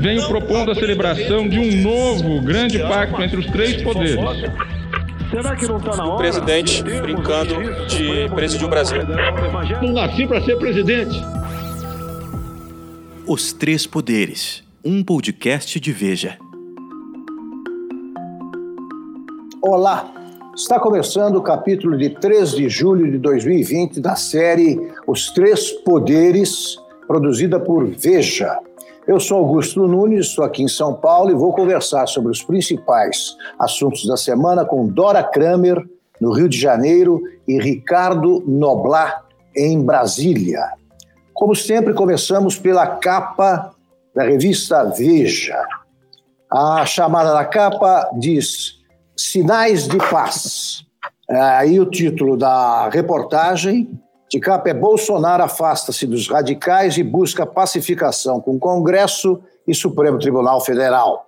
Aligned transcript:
venho 0.00 0.26
propondo 0.26 0.70
a 0.70 0.74
celebração 0.74 1.46
de 1.46 1.58
um 1.58 1.82
novo 1.82 2.40
grande 2.40 2.78
pacto 2.78 3.22
entre 3.22 3.38
os 3.38 3.46
três 3.46 3.82
poderes. 3.82 4.16
Será 5.30 5.54
que 5.54 5.66
não 5.66 5.76
está 5.76 5.94
na 5.94 6.04
hora? 6.06 6.14
O 6.14 6.16
presidente 6.16 6.82
brincando 6.82 7.54
de 7.86 8.28
presidir 8.34 8.66
o 8.66 8.70
Brasil. 8.70 8.98
Não 9.82 9.92
nasci 9.92 10.26
para 10.26 10.40
ser 10.42 10.56
presidente. 10.56 11.14
Os 13.26 13.52
Três 13.52 13.86
Poderes, 13.86 14.64
um 14.82 15.04
podcast 15.04 15.78
de 15.78 15.92
Veja. 15.92 16.38
Olá, 19.62 20.10
está 20.56 20.80
começando 20.80 21.36
o 21.36 21.42
capítulo 21.42 21.96
de 21.96 22.08
3 22.08 22.52
de 22.52 22.68
julho 22.70 23.08
de 23.08 23.18
2020 23.18 24.00
da 24.00 24.16
série 24.16 24.80
Os 25.06 25.30
Três 25.30 25.70
Poderes, 25.70 26.76
produzida 27.06 27.60
por 27.60 27.86
Veja. 27.86 28.58
Eu 29.06 29.18
sou 29.18 29.38
Augusto 29.38 29.88
Nunes, 29.88 30.26
estou 30.26 30.44
aqui 30.44 30.62
em 30.62 30.68
São 30.68 30.94
Paulo 30.94 31.30
e 31.30 31.34
vou 31.34 31.52
conversar 31.54 32.06
sobre 32.06 32.30
os 32.30 32.42
principais 32.42 33.34
assuntos 33.58 34.06
da 34.06 34.16
semana 34.16 34.64
com 34.64 34.86
Dora 34.86 35.22
Kramer, 35.22 35.82
no 36.20 36.32
Rio 36.32 36.48
de 36.48 36.58
Janeiro, 36.58 37.22
e 37.48 37.58
Ricardo 37.58 38.44
Noblat, 38.46 39.22
em 39.56 39.82
Brasília. 39.82 40.62
Como 41.32 41.56
sempre, 41.56 41.94
começamos 41.94 42.58
pela 42.58 42.86
capa 42.86 43.70
da 44.14 44.22
revista 44.22 44.84
Veja. 44.84 45.64
A 46.52 46.84
chamada 46.84 47.32
da 47.32 47.44
capa 47.44 48.10
diz 48.18 48.80
Sinais 49.16 49.88
de 49.88 49.96
Paz. 49.96 50.84
Aí 51.28 51.80
o 51.80 51.86
título 51.86 52.36
da 52.36 52.90
reportagem 52.90 53.98
de 54.30 54.38
capa 54.38 54.70
é 54.70 54.74
Bolsonaro 54.74 55.42
afasta-se 55.42 56.06
dos 56.06 56.28
radicais 56.28 56.96
e 56.96 57.02
busca 57.02 57.44
pacificação 57.44 58.40
com 58.40 58.58
Congresso 58.60 59.40
e 59.66 59.74
Supremo 59.74 60.18
Tribunal 60.18 60.60
Federal. 60.60 61.26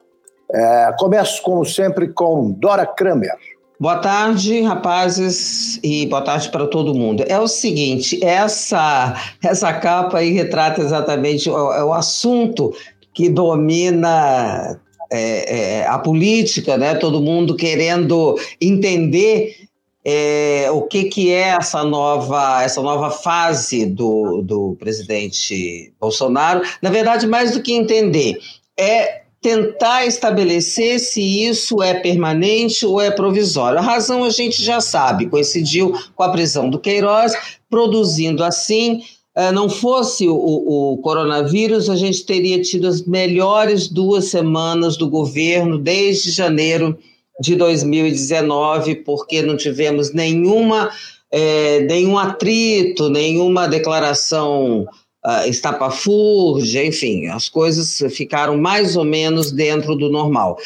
É, 0.49 0.95
começo, 0.97 1.43
como 1.43 1.65
sempre, 1.65 2.09
com 2.09 2.53
Dora 2.53 2.87
Kramer. 2.87 3.33
Boa 3.81 3.99
tarde, 3.99 4.61
rapazes, 4.61 5.81
e 5.83 6.07
boa 6.07 6.23
tarde 6.23 6.49
para 6.51 6.69
todo 6.69 6.95
mundo. 6.95 7.25
É 7.27 7.41
o 7.41 7.49
seguinte, 7.49 8.25
essa, 8.25 9.17
essa 9.43 9.73
capa 9.73 10.19
aí 10.19 10.31
retrata 10.31 10.81
exatamente 10.81 11.51
o, 11.51 11.73
é 11.73 11.83
o 11.83 11.93
assunto 11.93 12.73
que 13.13 13.29
domina 13.29 14.79
é, 15.11 15.81
é, 15.81 15.87
a 15.87 15.99
política, 15.99 16.79
né? 16.79 16.95
Todo 16.95 17.21
mundo 17.21 17.57
querendo 17.57 18.39
entender 18.61 19.57
é, 20.05 20.69
o 20.71 20.83
que, 20.83 21.05
que 21.05 21.31
é 21.31 21.51
essa 21.51 21.85
nova, 21.85 22.63
essa 22.63 22.83
nova 22.83 23.11
fase 23.11 23.87
do, 23.87 24.43
do 24.43 24.77
presidente 24.79 25.93
Bolsonaro. 26.01 26.63
Na 26.81 26.91
verdade, 26.91 27.27
mais 27.27 27.53
do 27.53 27.63
que 27.63 27.73
entender, 27.73 28.39
é 28.77 29.23
tentar 29.41 30.07
estabelecer 30.07 31.01
se 31.01 31.21
isso 31.21 31.83
é 31.83 31.95
permanente 31.95 32.87
ou 32.87 33.01
é 33.01 33.11
provisório. 33.11 33.79
A 33.79 33.83
razão 33.83 34.25
a 34.25 34.31
gente 34.31 34.63
já 34.63 34.81
sabe, 34.81 35.29
coincidiu 35.29 35.93
com 36.15 36.23
a 36.23 36.31
prisão 36.31 36.71
do 36.71 36.79
Queiroz, 36.79 37.33
produzindo 37.69 38.45
assim. 38.45 39.03
Eh, 39.35 39.51
não 39.51 39.69
fosse 39.69 40.29
o, 40.29 40.35
o 40.35 40.99
coronavírus, 40.99 41.91
a 41.91 41.97
gente 41.97 42.25
teria 42.25 42.61
tido 42.63 42.87
as 42.87 43.03
melhores 43.05 43.89
duas 43.89 44.27
semanas 44.27 44.97
do 44.97 45.09
governo 45.09 45.79
desde 45.79 46.31
janeiro 46.31 46.97
de 47.43 47.57
2019, 47.57 48.95
porque 48.97 49.43
não 49.43 49.57
tivemos 49.57 50.15
nenhuma, 50.15 50.91
é, 51.29 51.81
nenhum 51.81 52.17
atrito, 52.17 53.11
nenhuma 53.11 53.67
declaração 53.67 54.87
uh, 55.27 55.49
estapafúrdia, 55.49 56.87
enfim, 56.87 57.27
as 57.27 57.49
coisas 57.49 58.01
ficaram 58.15 58.57
mais 58.57 58.97
ou 58.97 59.05
menos 59.05 59.51
dentro 59.51 59.97
do 59.97 60.09
normal. 60.09 60.57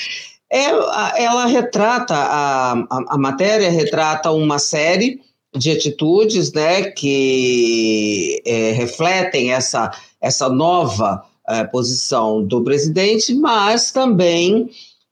Ela, 0.51 1.15
é, 1.17 1.25
ela 1.25 1.47
retrata, 1.47 2.15
a, 2.15 2.73
a, 2.73 3.15
a 3.15 3.19
matéria 3.19 3.71
retrata 3.71 4.31
uma 4.31 4.59
série 4.59 5.19
de 5.57 5.70
atitudes 5.70 6.53
né, 6.53 6.91
que 6.91 8.42
é, 8.45 8.73
refletem 8.73 9.51
essa, 9.51 9.91
essa 10.20 10.51
nova 10.51 11.25
é, 11.48 11.65
posição 11.65 12.45
do 12.45 12.63
presidente, 12.63 13.35
mas 13.35 13.91
também 13.91 14.69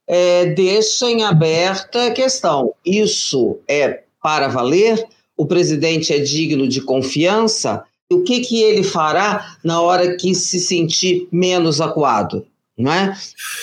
é, 0.07 0.45
deixa 0.47 1.09
em 1.09 1.23
aberta 1.23 2.07
a 2.07 2.11
questão: 2.11 2.73
isso 2.85 3.57
é 3.67 4.03
para 4.21 4.47
valer? 4.47 5.05
O 5.37 5.45
presidente 5.45 6.13
é 6.13 6.19
digno 6.19 6.67
de 6.67 6.81
confiança? 6.81 7.83
O 8.11 8.21
que, 8.21 8.39
que 8.41 8.61
ele 8.61 8.83
fará 8.83 9.57
na 9.63 9.81
hora 9.81 10.15
que 10.15 10.33
se 10.35 10.59
sentir 10.59 11.27
menos 11.31 11.81
acuado? 11.81 12.45
Não 12.77 12.91
é? 12.91 13.17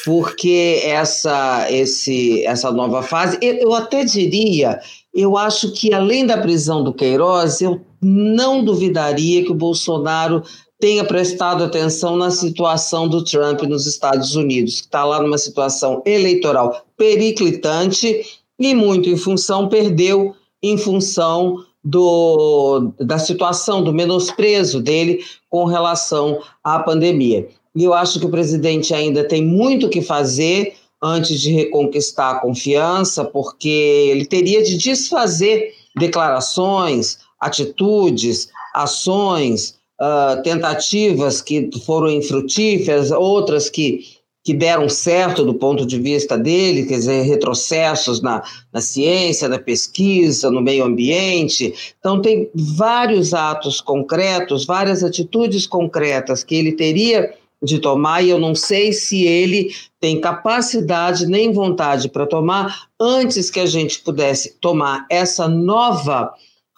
Porque 0.04 0.80
essa, 0.84 1.70
esse, 1.70 2.44
essa 2.46 2.72
nova 2.72 3.02
fase, 3.02 3.38
eu, 3.42 3.54
eu 3.56 3.74
até 3.74 4.04
diria, 4.04 4.80
eu 5.14 5.36
acho 5.36 5.72
que 5.72 5.92
além 5.92 6.26
da 6.26 6.38
prisão 6.38 6.82
do 6.82 6.94
Queiroz, 6.94 7.60
eu 7.60 7.80
não 8.00 8.64
duvidaria 8.64 9.44
que 9.44 9.52
o 9.52 9.56
Bolsonaro 9.56 10.42
tenha 10.82 11.04
prestado 11.04 11.62
atenção 11.62 12.16
na 12.16 12.32
situação 12.32 13.06
do 13.06 13.22
Trump 13.22 13.62
nos 13.62 13.86
Estados 13.86 14.34
Unidos, 14.34 14.80
que 14.80 14.86
está 14.88 15.04
lá 15.04 15.22
numa 15.22 15.38
situação 15.38 16.02
eleitoral 16.04 16.84
periclitante 16.96 18.26
e 18.58 18.74
muito 18.74 19.08
em 19.08 19.16
função, 19.16 19.68
perdeu 19.68 20.34
em 20.60 20.76
função 20.76 21.64
do, 21.84 22.92
da 22.98 23.16
situação, 23.16 23.84
do 23.84 23.92
menosprezo 23.92 24.82
dele 24.82 25.24
com 25.48 25.66
relação 25.66 26.40
à 26.64 26.80
pandemia. 26.80 27.48
E 27.76 27.84
eu 27.84 27.94
acho 27.94 28.18
que 28.18 28.26
o 28.26 28.30
presidente 28.30 28.92
ainda 28.92 29.22
tem 29.22 29.46
muito 29.46 29.88
que 29.88 30.02
fazer 30.02 30.74
antes 31.00 31.40
de 31.40 31.52
reconquistar 31.52 32.32
a 32.32 32.40
confiança, 32.40 33.24
porque 33.24 33.68
ele 33.68 34.26
teria 34.26 34.64
de 34.64 34.76
desfazer 34.76 35.74
declarações, 35.94 37.18
atitudes, 37.38 38.48
ações, 38.74 39.80
uh, 40.02 40.42
tentativas 40.42 41.40
que 41.40 41.70
foram 41.86 42.10
infrutíferas, 42.10 43.12
outras 43.12 43.70
que, 43.70 44.00
que 44.42 44.52
deram 44.52 44.88
certo 44.88 45.44
do 45.44 45.54
ponto 45.54 45.86
de 45.86 45.98
vista 46.00 46.36
dele, 46.36 46.86
quer 46.86 46.96
dizer, 46.96 47.22
retrocessos 47.22 48.20
na, 48.20 48.42
na 48.72 48.80
ciência, 48.80 49.48
na 49.48 49.60
pesquisa, 49.60 50.50
no 50.50 50.60
meio 50.60 50.84
ambiente. 50.84 51.72
Então, 52.00 52.20
tem 52.20 52.50
vários 52.52 53.32
atos 53.32 53.80
concretos, 53.80 54.66
várias 54.66 55.04
atitudes 55.04 55.66
concretas 55.66 56.42
que 56.42 56.56
ele 56.56 56.72
teria 56.72 57.32
de 57.62 57.78
tomar, 57.78 58.22
e 58.22 58.28
eu 58.28 58.40
não 58.40 58.56
sei 58.56 58.92
se 58.92 59.24
ele 59.24 59.72
tem 60.00 60.20
capacidade 60.20 61.26
nem 61.26 61.52
vontade 61.52 62.08
para 62.08 62.26
tomar 62.26 62.88
antes 62.98 63.50
que 63.50 63.60
a 63.60 63.66
gente 63.66 64.00
pudesse 64.00 64.56
tomar 64.60 65.06
essa 65.08 65.46
nova 65.46 66.34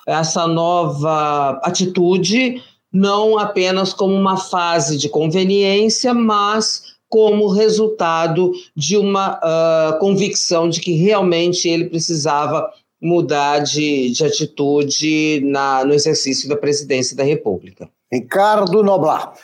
essa 0.06 0.46
nova 0.46 1.58
atitude 1.62 2.62
não 2.94 3.36
apenas 3.36 3.92
como 3.92 4.14
uma 4.14 4.36
fase 4.36 4.96
de 4.96 5.08
conveniência, 5.08 6.14
mas 6.14 6.94
como 7.08 7.48
resultado 7.48 8.52
de 8.74 8.96
uma 8.96 9.38
uh, 9.38 9.98
convicção 9.98 10.68
de 10.68 10.80
que 10.80 10.94
realmente 10.94 11.68
ele 11.68 11.86
precisava 11.86 12.70
mudar 13.02 13.58
de, 13.58 14.10
de 14.10 14.24
atitude 14.24 15.40
na, 15.44 15.84
no 15.84 15.92
exercício 15.92 16.48
da 16.48 16.56
presidência 16.56 17.16
da 17.16 17.24
República. 17.24 17.88
Ricardo 18.12 18.82
Noblar. 18.82 19.34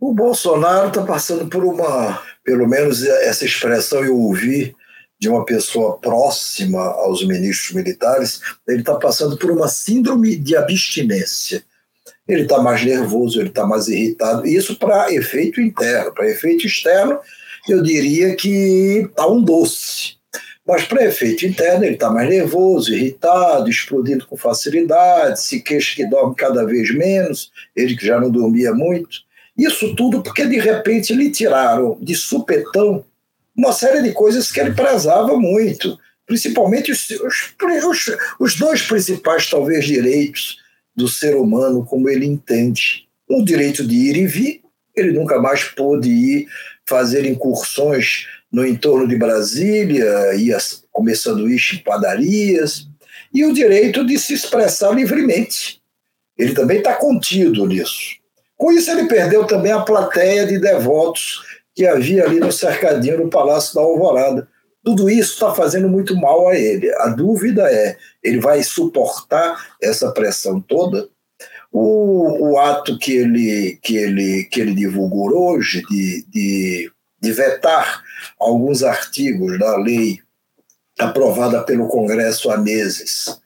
O 0.00 0.12
Bolsonaro 0.12 0.88
está 0.88 1.02
passando 1.02 1.46
por 1.46 1.64
uma, 1.64 2.20
pelo 2.44 2.68
menos 2.68 3.04
essa 3.04 3.44
expressão 3.44 4.04
eu 4.04 4.16
ouvi 4.16 4.74
de 5.20 5.28
uma 5.28 5.44
pessoa 5.44 5.98
próxima 5.98 6.80
aos 6.80 7.26
ministros 7.26 7.74
militares, 7.74 8.40
ele 8.68 8.80
está 8.80 8.94
passando 8.94 9.36
por 9.36 9.50
uma 9.50 9.66
síndrome 9.66 10.36
de 10.36 10.56
abstinência 10.56 11.64
ele 12.28 12.42
está 12.42 12.60
mais 12.60 12.84
nervoso, 12.84 13.40
ele 13.40 13.48
está 13.48 13.66
mais 13.66 13.88
irritado. 13.88 14.46
Isso 14.46 14.76
para 14.76 15.12
efeito 15.12 15.60
interno. 15.60 16.12
Para 16.12 16.28
efeito 16.28 16.66
externo, 16.66 17.18
eu 17.66 17.82
diria 17.82 18.36
que 18.36 19.06
está 19.08 19.26
um 19.26 19.42
doce. 19.42 20.18
Mas 20.66 20.84
para 20.84 21.06
efeito 21.06 21.46
interno, 21.46 21.84
ele 21.84 21.94
está 21.94 22.10
mais 22.10 22.28
nervoso, 22.28 22.92
irritado, 22.92 23.70
explodindo 23.70 24.26
com 24.26 24.36
facilidade, 24.36 25.40
se 25.42 25.60
queixa 25.62 25.96
que 25.96 26.06
dorme 26.06 26.34
cada 26.34 26.66
vez 26.66 26.94
menos, 26.94 27.50
ele 27.74 27.96
que 27.96 28.06
já 28.06 28.20
não 28.20 28.30
dormia 28.30 28.74
muito. 28.74 29.20
Isso 29.56 29.96
tudo 29.96 30.22
porque 30.22 30.44
de 30.44 30.58
repente 30.58 31.14
lhe 31.14 31.30
tiraram 31.30 31.96
de 32.02 32.14
supetão 32.14 33.02
uma 33.56 33.72
série 33.72 34.02
de 34.02 34.12
coisas 34.12 34.52
que 34.52 34.60
ele 34.60 34.72
prezava 34.72 35.36
muito, 35.38 35.98
principalmente 36.26 36.92
os, 36.92 37.08
os, 37.10 38.16
os 38.38 38.54
dois 38.54 38.82
principais, 38.82 39.48
talvez, 39.48 39.86
direitos 39.86 40.58
do 40.98 41.06
ser 41.06 41.36
humano 41.36 41.86
como 41.86 42.10
ele 42.10 42.26
entende. 42.26 43.06
O 43.28 43.44
direito 43.44 43.86
de 43.86 43.94
ir 43.94 44.16
e 44.16 44.26
vir, 44.26 44.62
ele 44.96 45.12
nunca 45.12 45.40
mais 45.40 45.62
pôde 45.62 46.10
ir 46.10 46.48
fazer 46.84 47.24
incursões 47.24 48.26
no 48.50 48.66
entorno 48.66 49.06
de 49.06 49.14
Brasília, 49.16 50.34
ia 50.34 50.58
comer 50.90 51.14
sanduíche 51.14 51.76
em 51.76 51.84
padarias, 51.84 52.88
e 53.32 53.44
o 53.44 53.52
direito 53.52 54.04
de 54.04 54.18
se 54.18 54.34
expressar 54.34 54.90
livremente. 54.90 55.80
Ele 56.36 56.52
também 56.52 56.78
está 56.78 56.94
contido 56.94 57.66
nisso. 57.66 58.16
Com 58.56 58.72
isso, 58.72 58.90
ele 58.90 59.06
perdeu 59.06 59.46
também 59.46 59.70
a 59.70 59.80
plateia 59.80 60.46
de 60.46 60.58
devotos 60.58 61.42
que 61.74 61.86
havia 61.86 62.24
ali 62.24 62.40
no 62.40 62.50
cercadinho 62.50 63.22
do 63.22 63.28
Palácio 63.28 63.74
da 63.74 63.82
Alvorada. 63.82 64.48
Tudo 64.88 65.10
isso 65.10 65.34
está 65.34 65.54
fazendo 65.54 65.86
muito 65.86 66.16
mal 66.16 66.48
a 66.48 66.56
ele. 66.56 66.90
A 66.94 67.08
dúvida 67.08 67.70
é: 67.70 67.98
ele 68.22 68.40
vai 68.40 68.62
suportar 68.62 69.76
essa 69.82 70.10
pressão 70.12 70.62
toda? 70.62 71.06
O, 71.70 72.52
o 72.52 72.58
ato 72.58 72.98
que 72.98 73.12
ele, 73.12 73.78
que, 73.82 73.98
ele, 73.98 74.44
que 74.44 74.58
ele 74.58 74.74
divulgou 74.74 75.52
hoje, 75.52 75.82
de, 75.90 76.24
de, 76.30 76.90
de 77.20 77.32
vetar 77.32 78.02
alguns 78.40 78.82
artigos 78.82 79.58
da 79.58 79.76
lei 79.76 80.20
aprovada 80.98 81.62
pelo 81.64 81.88
Congresso 81.88 82.50
há 82.50 82.56
meses, 82.56 83.38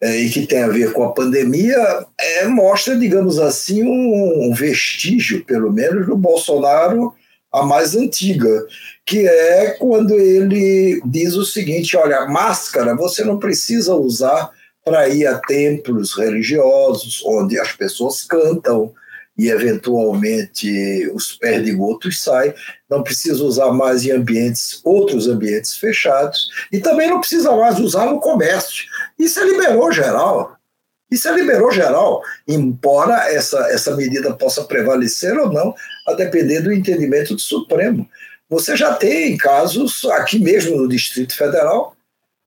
é, 0.00 0.16
e 0.16 0.30
que 0.30 0.48
tem 0.48 0.64
a 0.64 0.68
ver 0.68 0.92
com 0.92 1.04
a 1.04 1.12
pandemia, 1.12 1.78
é, 2.18 2.44
mostra, 2.48 2.98
digamos 2.98 3.38
assim, 3.38 3.84
um, 3.84 4.48
um 4.48 4.52
vestígio, 4.52 5.44
pelo 5.44 5.72
menos, 5.72 6.08
do 6.08 6.16
Bolsonaro 6.16 7.14
a 7.52 7.62
mais 7.62 7.94
antiga, 7.94 8.66
que 9.04 9.26
é 9.26 9.70
quando 9.78 10.14
ele 10.14 11.00
diz 11.04 11.34
o 11.34 11.44
seguinte: 11.44 11.96
olha, 11.96 12.26
máscara 12.26 12.94
você 12.94 13.24
não 13.24 13.38
precisa 13.38 13.94
usar 13.94 14.50
para 14.84 15.08
ir 15.08 15.26
a 15.26 15.38
templos 15.38 16.16
religiosos, 16.16 17.22
onde 17.24 17.58
as 17.58 17.72
pessoas 17.72 18.24
cantam 18.24 18.92
e 19.36 19.48
eventualmente 19.48 21.10
os 21.14 21.32
perdigotos 21.32 22.22
saem, 22.22 22.52
não 22.88 23.02
precisa 23.02 23.42
usar 23.42 23.72
mais 23.72 24.04
em 24.04 24.10
ambientes, 24.10 24.80
outros 24.84 25.26
ambientes 25.26 25.76
fechados, 25.76 26.48
e 26.70 26.78
também 26.78 27.08
não 27.08 27.20
precisa 27.20 27.50
mais 27.56 27.78
usar 27.78 28.06
no 28.06 28.20
comércio. 28.20 28.84
Isso 29.18 29.40
é 29.40 29.44
liberou 29.44 29.90
geral. 29.90 30.56
Isso 31.10 31.28
é 31.28 31.32
liberou 31.32 31.70
geral, 31.70 32.22
embora 32.48 33.30
essa, 33.30 33.58
essa 33.70 33.94
medida 33.94 34.32
possa 34.32 34.64
prevalecer 34.64 35.38
ou 35.38 35.52
não, 35.52 35.74
a 36.08 36.14
depender 36.14 36.60
do 36.60 36.72
entendimento 36.72 37.34
do 37.34 37.40
Supremo. 37.40 38.08
Você 38.52 38.76
já 38.76 38.92
tem 38.92 39.34
casos 39.38 40.04
aqui 40.10 40.38
mesmo 40.38 40.76
no 40.76 40.86
Distrito 40.86 41.34
Federal, 41.34 41.96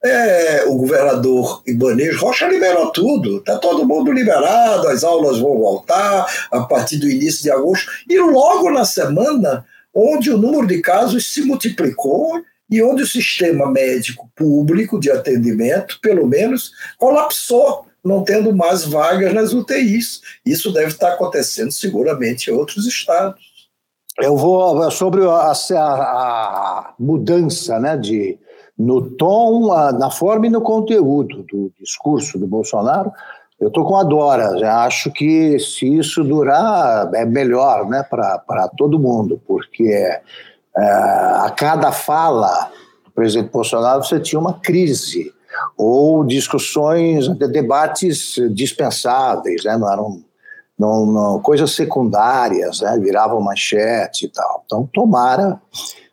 é, 0.03 0.63
o 0.67 0.75
governador 0.75 1.63
Ibanez 1.65 2.15
Rocha 2.17 2.47
liberou 2.47 2.91
tudo, 2.91 3.37
está 3.37 3.57
todo 3.57 3.87
mundo 3.87 4.11
liberado, 4.11 4.87
as 4.87 5.03
aulas 5.03 5.39
vão 5.39 5.57
voltar 5.57 6.47
a 6.51 6.61
partir 6.61 6.97
do 6.97 7.09
início 7.09 7.41
de 7.41 7.49
agosto, 7.49 7.91
e 8.07 8.19
logo 8.19 8.69
na 8.69 8.85
semana 8.85 9.65
onde 9.91 10.29
o 10.29 10.37
número 10.37 10.67
de 10.67 10.79
casos 10.79 11.33
se 11.33 11.41
multiplicou 11.41 12.39
e 12.69 12.83
onde 12.83 13.01
o 13.01 13.07
sistema 13.07 13.71
médico 13.71 14.29
público 14.35 14.99
de 14.99 15.09
atendimento, 15.09 15.97
pelo 16.03 16.27
menos, 16.27 16.71
colapsou 16.99 17.87
não 18.03 18.23
tendo 18.23 18.55
mais 18.55 18.83
vagas 18.83 19.33
nas 19.33 19.53
UTIs. 19.53 20.21
Isso 20.45 20.71
deve 20.71 20.89
estar 20.89 21.13
acontecendo 21.13 21.71
seguramente 21.71 22.51
em 22.51 22.53
outros 22.53 22.85
estados. 22.85 23.54
Eu 24.19 24.37
vou 24.37 24.89
sobre 24.91 25.25
a, 25.25 25.51
a, 25.51 26.93
mudança 26.97 27.79
né, 27.79 27.97
de, 27.97 28.39
no 28.77 29.09
tom, 29.11 29.73
a, 29.73 29.91
na 29.91 30.09
forma 30.09 30.47
e 30.47 30.49
no 30.49 30.61
conteúdo 30.61 31.43
do 31.43 31.71
discurso 31.79 32.39
do 32.39 32.47
Bolsonaro. 32.47 33.11
Eu 33.59 33.67
estou 33.69 33.85
com 33.85 33.95
a 33.95 34.03
Dora, 34.03 34.57
já 34.57 34.83
acho 34.83 35.11
que 35.11 35.57
se 35.59 35.97
isso 35.97 36.23
durar 36.23 37.09
é 37.13 37.25
melhor 37.25 37.87
né, 37.87 38.03
para 38.03 38.69
todo 38.77 38.99
mundo, 38.99 39.41
porque 39.47 39.83
é, 39.83 40.21
a 40.77 41.53
cada 41.55 41.91
fala 41.91 42.69
do 43.05 43.11
presidente 43.11 43.51
Bolsonaro 43.51 44.03
você 44.03 44.19
tinha 44.19 44.39
uma 44.39 44.59
crise 44.59 45.33
ou 45.77 46.25
discussões, 46.25 47.29
debates 47.29 48.35
dispensáveis, 48.51 49.63
né? 49.63 49.77
não 49.77 49.91
eram 49.91 50.23
não, 50.77 51.05
não, 51.05 51.39
coisas 51.39 51.71
secundárias, 51.71 52.81
né? 52.81 52.97
viravam 52.99 53.41
manchete 53.41 54.25
e 54.25 54.29
tal. 54.29 54.63
Então, 54.65 54.89
tomara 54.93 55.59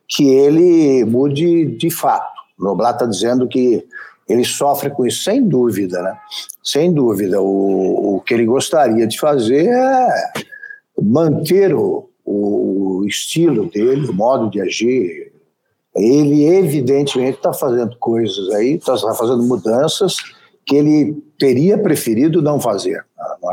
que 0.08 0.28
ele 0.28 1.04
mude 1.04 1.76
de 1.76 1.90
fato. 1.90 2.32
O 2.58 2.64
Noblat 2.64 2.94
está 2.94 3.06
dizendo 3.06 3.48
que 3.48 3.84
ele 4.28 4.44
sofre 4.44 4.90
com 4.90 5.04
isso, 5.04 5.24
sem 5.24 5.42
dúvida, 5.42 6.00
né? 6.00 6.16
Sem 6.62 6.92
dúvida. 6.92 7.40
O, 7.40 8.16
o 8.16 8.20
que 8.20 8.34
ele 8.34 8.46
gostaria 8.46 9.06
de 9.06 9.18
fazer 9.18 9.68
é 9.68 10.08
manter 11.00 11.74
o, 11.74 12.08
o 12.24 13.04
estilo 13.06 13.68
dele, 13.68 14.06
o 14.08 14.12
modo 14.12 14.48
de 14.48 14.60
agir, 14.60 15.32
ele 15.94 16.44
evidentemente 16.44 17.36
está 17.36 17.52
fazendo 17.52 17.96
coisas 17.98 18.48
aí, 18.50 18.74
está 18.74 18.96
fazendo 19.14 19.42
mudanças 19.42 20.16
que 20.64 20.76
ele 20.76 21.22
teria 21.38 21.76
preferido 21.76 22.40
não 22.40 22.60
fazer, 22.60 23.04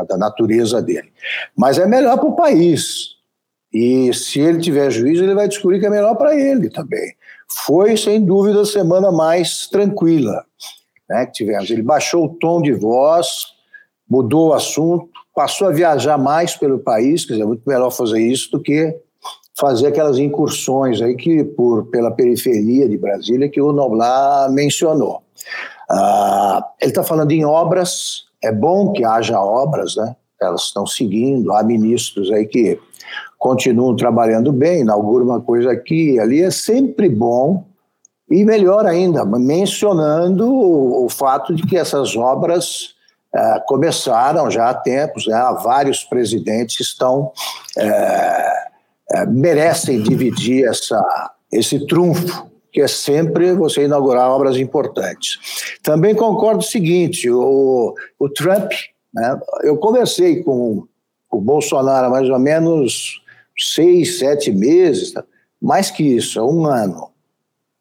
da 0.04 0.16
natureza 0.16 0.82
dele. 0.82 1.12
Mas 1.56 1.78
é 1.78 1.86
melhor 1.86 2.18
para 2.18 2.28
o 2.28 2.36
país. 2.36 3.16
E 3.72 4.12
se 4.12 4.40
ele 4.40 4.58
tiver 4.58 4.90
juízo, 4.90 5.22
ele 5.22 5.34
vai 5.34 5.48
descobrir 5.48 5.78
que 5.80 5.86
é 5.86 5.90
melhor 5.90 6.16
para 6.16 6.34
ele 6.34 6.68
também. 6.70 7.14
Foi, 7.66 7.96
sem 7.96 8.24
dúvida, 8.24 8.62
a 8.62 8.66
semana 8.66 9.12
mais 9.12 9.66
tranquila 9.68 10.44
né, 11.10 11.26
que 11.26 11.32
tivemos. 11.32 11.68
Ele 11.68 11.82
baixou 11.82 12.26
o 12.26 12.34
tom 12.36 12.62
de 12.62 12.72
voz, 12.72 13.46
mudou 14.08 14.48
o 14.48 14.54
assunto, 14.54 15.08
passou 15.34 15.68
a 15.68 15.72
viajar 15.72 16.16
mais 16.16 16.56
pelo 16.56 16.78
país, 16.78 17.24
quer 17.24 17.34
dizer, 17.34 17.42
é 17.42 17.46
muito 17.46 17.62
melhor 17.66 17.90
fazer 17.90 18.20
isso 18.20 18.50
do 18.52 18.60
que 18.60 18.96
fazer 19.58 19.88
aquelas 19.88 20.18
incursões 20.18 21.02
aí 21.02 21.14
que 21.14 21.44
por 21.44 21.86
pela 21.90 22.10
periferia 22.10 22.88
de 22.88 22.96
Brasília 22.96 23.48
que 23.48 23.60
o 23.60 23.72
Noblar 23.72 24.50
mencionou. 24.50 25.22
Ah, 25.90 26.66
ele 26.80 26.92
está 26.92 27.02
falando 27.02 27.32
em 27.32 27.44
obras, 27.44 28.26
é 28.42 28.52
bom 28.52 28.92
que 28.92 29.04
haja 29.04 29.40
obras, 29.40 29.96
né? 29.96 30.16
Elas 30.40 30.62
estão 30.62 30.86
seguindo, 30.86 31.52
há 31.52 31.62
ministros 31.62 32.30
aí 32.30 32.46
que 32.46 32.78
continuam 33.38 33.94
trabalhando 33.94 34.52
bem, 34.52 34.80
inauguram 34.80 35.26
uma 35.26 35.40
coisa 35.40 35.70
aqui 35.70 36.14
e 36.14 36.20
ali, 36.20 36.42
é 36.42 36.50
sempre 36.50 37.08
bom 37.08 37.64
e 38.30 38.44
melhor 38.44 38.86
ainda, 38.86 39.24
mencionando 39.24 40.48
o, 40.48 41.04
o 41.04 41.08
fato 41.08 41.54
de 41.54 41.62
que 41.64 41.76
essas 41.76 42.16
obras 42.16 42.94
eh, 43.34 43.62
começaram 43.66 44.50
já 44.50 44.70
há 44.70 44.74
tempos, 44.74 45.26
né? 45.26 45.36
vários 45.62 46.04
presidentes 46.04 46.80
estão 46.80 47.32
eh, 47.76 48.70
é, 49.12 49.26
merecem 49.26 50.00
dividir 50.00 50.68
essa, 50.68 51.32
esse 51.50 51.84
trunfo, 51.86 52.48
que 52.72 52.80
é 52.80 52.88
sempre 52.88 53.52
você 53.52 53.84
inaugurar 53.84 54.30
obras 54.30 54.56
importantes. 54.56 55.78
Também 55.82 56.14
concordo 56.14 56.60
o 56.60 56.66
seguinte: 56.66 57.30
o, 57.30 57.94
o 58.18 58.28
Trump, 58.28 58.70
né, 59.12 59.40
eu 59.62 59.76
conversei 59.76 60.42
com 60.42 60.86
o 61.30 61.40
Bolsonaro 61.40 62.06
há 62.06 62.10
mais 62.10 62.28
ou 62.28 62.38
menos 62.38 63.22
seis, 63.56 64.18
sete 64.18 64.50
meses, 64.50 65.12
mais 65.60 65.90
que 65.90 66.02
isso, 66.02 66.40
um 66.44 66.66
ano. 66.66 67.10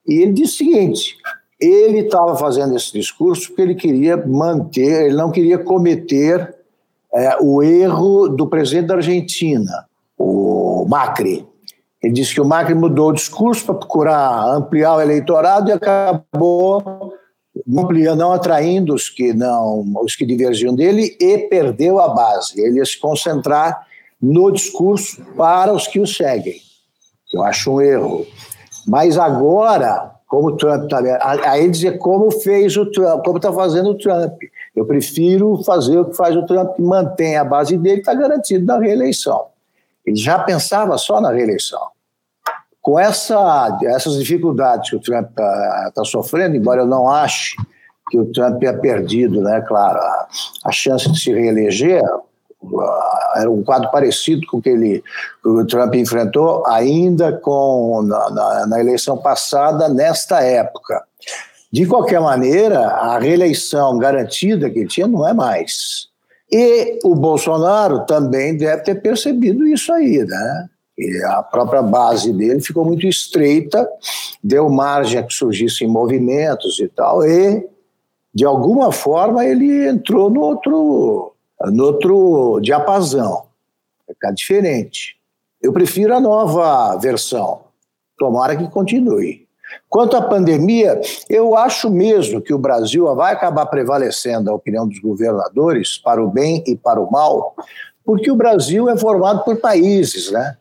E 0.08 0.22
ele 0.22 0.34
disse 0.34 0.55
o 0.55 0.58
seguinte: 0.58 1.17
ele 1.60 2.00
estava 2.00 2.36
fazendo 2.36 2.75
esse 2.75 2.91
discurso 2.91 3.48
porque 3.50 3.62
ele 3.62 3.75
queria 3.75 4.17
manter, 4.17 5.05
ele 5.05 5.15
não 5.15 5.31
queria 5.31 5.58
cometer 5.58 6.55
é, 7.13 7.38
o 7.41 7.62
erro 7.62 8.27
do 8.27 8.48
presidente 8.48 8.88
da 8.88 8.96
Argentina, 8.96 9.86
o 10.17 10.86
Macri. 10.88 11.46
Ele 12.01 12.13
disse 12.13 12.34
que 12.34 12.41
o 12.41 12.46
Macri 12.46 12.74
mudou 12.74 13.10
o 13.10 13.13
discurso 13.13 13.65
para 13.65 13.75
procurar 13.75 14.56
ampliar 14.56 14.96
o 14.96 15.01
eleitorado 15.01 15.70
e 15.70 15.74
acabou 15.74 17.13
ampliando, 17.77 18.20
não 18.20 18.32
atraindo 18.32 18.94
os 18.94 19.10
que 19.10 19.34
não, 19.34 19.84
os 20.01 20.15
que 20.15 20.25
divergiam 20.25 20.74
dele 20.74 21.18
e 21.20 21.38
perdeu 21.50 22.00
a 22.00 22.08
base. 22.10 22.60
Ele 22.60 22.77
ia 22.77 22.86
se 22.86 22.98
concentrar 23.00 23.86
no 24.22 24.51
discurso 24.51 25.22
para 25.36 25.74
os 25.74 25.88
que 25.88 26.00
o 26.00 26.08
seguem. 26.08 26.56
Eu 27.34 27.44
acho 27.44 27.74
um 27.74 27.82
erro. 27.82 28.25
Mas 28.88 29.18
agora, 29.18 30.20
como 30.29 30.50
o 30.50 30.58
Trump 30.58 30.84
está. 30.84 31.00
Aí 31.51 31.68
dizer 31.68 31.98
como 31.98 32.32
fez 32.32 32.77
o 32.77 32.86
Trump, 32.86 33.25
como 33.25 33.38
está 33.38 33.51
fazendo 33.51 33.89
o 33.89 33.98
Trump. 33.98 34.34
Eu 34.75 34.86
prefiro 34.86 35.62
fazer 35.63 35.98
o 35.98 36.06
que 36.06 36.15
faz 36.15 36.36
o 36.36 36.46
Trump, 36.46 36.77
mantém 36.79 37.36
a 37.36 37.44
base 37.44 37.75
dele, 37.75 38.00
está 38.00 38.13
garantido 38.13 38.65
na 38.65 38.79
reeleição. 38.79 39.48
Ele 40.06 40.15
já 40.15 40.39
pensava 40.39 40.98
só 40.98 41.20
na 41.22 41.32
reeleição. 41.32 41.88
Com 42.82 43.00
essa, 43.00 43.77
essas 43.84 44.15
dificuldades 44.15 44.89
que 44.89 44.96
o 44.96 45.00
Trump 45.00 45.29
está 45.29 45.91
tá 45.94 46.03
sofrendo, 46.06 46.56
embora 46.56 46.82
eu 46.82 46.88
não 46.88 47.10
ache 47.10 47.56
que 48.10 48.18
o 48.18 48.32
Trump 48.32 48.60
tenha 48.60 48.74
perdido, 48.74 49.41
né, 49.41 49.62
claro, 49.62 50.00
a, 50.00 50.27
a 50.65 50.72
chance 50.72 51.12
de 51.12 51.20
se 51.20 51.32
reeleger, 51.32 52.01
era 53.36 53.50
um 53.50 53.63
quadro 53.63 53.89
parecido 53.91 54.46
com 54.48 54.58
o 54.58 54.62
que, 54.62 54.70
ele, 54.70 55.03
que 55.41 55.50
o 55.50 55.65
Trump 55.65 55.96
enfrentou 55.96 56.65
ainda 56.68 57.32
com, 57.32 58.01
na, 58.03 58.29
na, 58.29 58.68
na, 58.68 58.79
eleição 58.79 59.18
passada, 59.18 59.88
nesta 59.88 60.41
época. 60.41 61.03
De 61.72 61.86
qualquer 61.86 62.20
maneira, 62.20 62.88
a 62.88 63.18
reeleição 63.18 63.98
garantida 63.98 64.70
que 64.70 64.79
ele 64.79 64.88
tinha 64.88 65.08
não 65.08 65.27
é 65.27 65.34
mais. 65.34 66.10
E 66.51 67.00
o 67.03 67.15
Bolsonaro 67.15 68.06
também 68.06 68.58
deve 68.58 68.84
ter 68.84 68.96
percebido 68.96 69.68
isso 69.68 69.94
aí, 69.94 70.25
né? 70.25 70.70
E 70.98 71.24
a 71.25 71.44
própria 71.44 71.82
base 71.82 72.34
dele 72.34 72.60
ficou 72.60 72.84
muito 72.84 73.08
estreita, 73.08 73.88
deu 74.44 74.70
margem 74.70 75.20
a 75.20 75.24
que 75.24 75.34
surgissem 75.34 75.88
movimentos 75.88 76.79
e 76.79 76.88
tal, 76.89 77.25
e 77.25 77.65
de 78.34 78.46
alguma 78.46 78.91
forma 78.91 79.46
ele 79.46 79.88
entrou 79.88 80.29
no 80.29 80.41
outro, 80.41 81.34
no 81.72 81.84
outro 81.86 82.60
diapasão, 82.62 83.46
vai 84.06 84.13
ficar 84.13 84.32
diferente. 84.32 85.18
Eu 85.62 85.72
prefiro 85.72 86.15
a 86.15 86.20
nova 86.20 86.98
versão, 86.98 87.62
Tomara 88.20 88.58
que 88.58 88.68
continue. 88.68 89.48
Quanto 89.88 90.15
à 90.15 90.21
pandemia, 90.21 90.99
eu 91.29 91.55
acho 91.55 91.89
mesmo 91.89 92.41
que 92.41 92.53
o 92.53 92.59
Brasil 92.59 93.13
vai 93.15 93.33
acabar 93.33 93.65
prevalecendo 93.65 94.49
a 94.49 94.53
opinião 94.55 94.88
dos 94.88 94.99
governadores, 94.99 95.97
para 95.97 96.23
o 96.23 96.29
bem 96.29 96.63
e 96.67 96.75
para 96.75 96.99
o 96.99 97.11
mal, 97.11 97.55
porque 98.05 98.31
o 98.31 98.35
Brasil 98.35 98.89
é 98.89 98.97
formado 98.97 99.43
por 99.43 99.57
países, 99.57 100.31
né? 100.31 100.57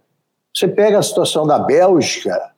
Você 0.54 0.66
pega 0.66 0.98
a 0.98 1.02
situação 1.02 1.46
da 1.46 1.58
Bélgica, 1.58 2.52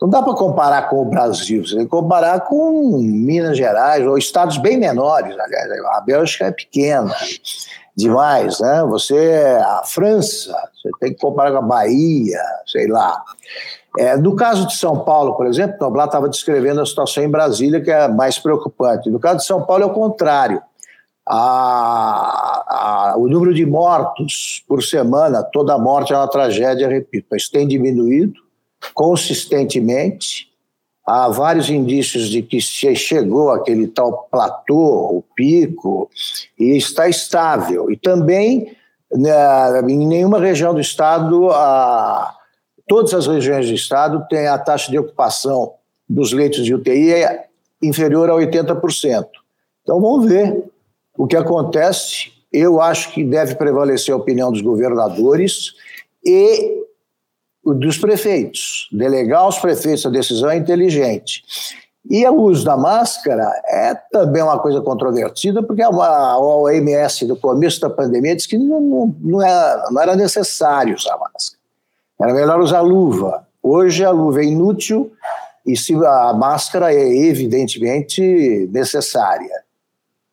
não 0.00 0.08
dá 0.08 0.22
para 0.22 0.34
comparar 0.34 0.88
com 0.88 1.02
o 1.02 1.04
Brasil, 1.04 1.66
você 1.66 1.76
tem 1.76 1.84
que 1.84 1.90
comparar 1.90 2.40
com 2.40 2.98
Minas 2.98 3.56
Gerais, 3.56 4.06
ou 4.06 4.16
estados 4.16 4.56
bem 4.56 4.78
menores, 4.78 5.38
aliás. 5.38 5.70
A 5.92 6.00
Bélgica 6.00 6.46
é 6.46 6.50
pequena 6.52 7.14
demais, 7.94 8.60
né? 8.60 8.82
Você, 8.84 9.58
a 9.62 9.82
França, 9.84 10.52
você 10.74 10.90
tem 11.00 11.12
que 11.12 11.20
comparar 11.20 11.52
com 11.52 11.58
a 11.58 11.62
Bahia, 11.62 12.40
sei 12.66 12.86
lá. 12.86 13.22
É, 13.98 14.16
no 14.16 14.36
caso 14.36 14.66
de 14.66 14.76
São 14.76 15.00
Paulo, 15.00 15.34
por 15.34 15.46
exemplo, 15.46 15.76
o 15.80 15.84
Noblar 15.84 16.06
estava 16.06 16.28
descrevendo 16.28 16.80
a 16.80 16.86
situação 16.86 17.24
em 17.24 17.28
Brasília, 17.28 17.80
que 17.80 17.90
é 17.90 18.06
mais 18.08 18.38
preocupante. 18.38 19.10
No 19.10 19.18
caso 19.18 19.38
de 19.38 19.44
São 19.44 19.62
Paulo 19.62 19.82
é 19.82 19.86
o 19.86 19.92
contrário. 19.92 20.62
A, 21.26 22.64
a, 22.66 23.14
o 23.16 23.28
número 23.28 23.52
de 23.52 23.66
mortos 23.66 24.64
por 24.66 24.82
semana, 24.82 25.42
toda 25.42 25.78
morte 25.78 26.12
é 26.12 26.16
uma 26.16 26.28
tragédia, 26.28 26.88
repito, 26.88 27.26
mas 27.30 27.48
tem 27.48 27.66
diminuído 27.66 28.40
consistentemente. 28.94 30.48
Há 31.06 31.28
vários 31.28 31.68
indícios 31.68 32.28
de 32.28 32.42
que 32.42 32.60
chegou 32.60 33.50
aquele 33.50 33.88
tal 33.88 34.28
platô, 34.30 35.16
o 35.16 35.24
pico, 35.34 36.08
e 36.58 36.76
está 36.76 37.08
estável. 37.08 37.90
E 37.90 37.96
também, 37.96 38.76
né, 39.12 39.32
em 39.88 40.06
nenhuma 40.06 40.38
região 40.38 40.72
do 40.72 40.80
estado, 40.80 41.50
a, 41.50 42.34
todas 42.90 43.14
as 43.14 43.28
regiões 43.28 43.68
do 43.68 43.72
estado 43.72 44.26
têm 44.28 44.48
a 44.48 44.58
taxa 44.58 44.90
de 44.90 44.98
ocupação 44.98 45.74
dos 46.08 46.32
leitos 46.32 46.64
de 46.64 46.74
UTI 46.74 47.12
é 47.12 47.46
inferior 47.80 48.28
a 48.28 48.34
80%. 48.34 49.26
Então 49.80 50.00
vamos 50.00 50.28
ver 50.28 50.64
o 51.16 51.24
que 51.24 51.36
acontece. 51.36 52.32
Eu 52.52 52.80
acho 52.80 53.12
que 53.12 53.22
deve 53.22 53.54
prevalecer 53.54 54.12
a 54.12 54.16
opinião 54.16 54.50
dos 54.50 54.60
governadores 54.60 55.72
e 56.26 56.84
dos 57.64 57.96
prefeitos. 57.96 58.88
Delegar 58.90 59.42
aos 59.42 59.60
prefeitos 59.60 60.04
a 60.04 60.10
decisão 60.10 60.50
é 60.50 60.56
inteligente. 60.56 61.44
E 62.10 62.26
o 62.26 62.34
uso 62.42 62.64
da 62.64 62.76
máscara 62.76 63.48
é 63.68 63.94
também 64.10 64.42
uma 64.42 64.58
coisa 64.58 64.80
controvertida, 64.80 65.62
porque 65.62 65.82
a 65.82 66.38
OMS, 66.40 67.24
no 67.24 67.36
começo 67.36 67.80
da 67.80 67.88
pandemia, 67.88 68.34
disse 68.34 68.48
que 68.48 68.58
não, 68.58 68.80
não, 68.80 69.16
não, 69.20 69.42
era, 69.42 69.90
não 69.92 70.02
era 70.02 70.16
necessário 70.16 70.96
usar 70.96 71.16
máscara. 71.16 71.59
Era 72.20 72.34
melhor 72.34 72.60
usar 72.60 72.80
luva. 72.80 73.46
Hoje 73.62 74.04
a 74.04 74.10
luva 74.10 74.40
é 74.40 74.44
inútil 74.44 75.12
e 75.66 75.76
se 75.76 75.94
a 75.94 76.32
máscara 76.34 76.92
é 76.92 77.16
evidentemente 77.26 78.68
necessária. 78.72 79.62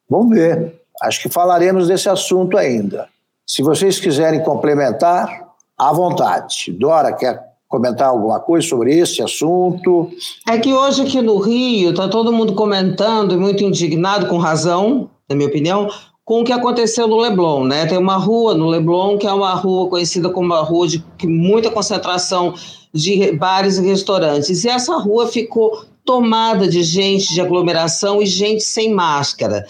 Vamos 0.10 0.36
ver. 0.36 0.82
Acho 1.02 1.22
que 1.22 1.30
falaremos 1.30 1.88
desse 1.88 2.10
assunto 2.10 2.58
ainda. 2.58 3.08
Se 3.46 3.62
vocês 3.62 4.00
quiserem 4.00 4.44
complementar, 4.44 5.48
à 5.78 5.94
vontade. 5.94 6.72
Dora, 6.72 7.14
quer 7.14 7.40
comentar 7.68 8.08
alguma 8.08 8.40
coisa 8.40 8.68
sobre 8.68 8.98
esse 8.98 9.22
assunto? 9.22 10.10
É 10.48 10.58
que 10.58 10.74
hoje 10.74 11.04
aqui 11.04 11.22
no 11.22 11.38
Rio 11.38 11.92
está 11.92 12.08
todo 12.08 12.34
mundo 12.34 12.56
comentando 12.56 13.34
e 13.34 13.38
muito 13.38 13.64
indignado, 13.64 14.28
com 14.28 14.38
razão, 14.38 15.10
na 15.30 15.36
minha 15.36 15.48
opinião, 15.48 15.88
com 16.28 16.42
o 16.42 16.44
que 16.44 16.52
aconteceu 16.52 17.08
no 17.08 17.16
Leblon, 17.16 17.64
né? 17.64 17.86
Tem 17.86 17.98
uma 17.98 18.18
rua 18.18 18.54
no 18.54 18.68
Leblon 18.68 19.18
que 19.18 19.26
é 19.26 19.32
uma 19.32 19.54
rua 19.54 19.88
conhecida 19.88 20.30
como 20.30 20.48
uma 20.48 20.62
rua 20.62 20.86
de 20.86 21.02
muita 21.24 21.72
concentração 21.72 22.54
de 22.94 23.32
bares 23.32 23.78
e 23.78 23.88
restaurantes. 23.88 24.66
E 24.66 24.68
essa 24.68 24.98
rua 24.98 25.28
ficou 25.28 25.86
tomada 26.04 26.68
de 26.68 26.84
gente 26.84 27.34
de 27.34 27.40
aglomeração 27.40 28.22
e 28.22 28.26
gente 28.26 28.62
sem 28.62 28.94
máscara. 28.94 29.66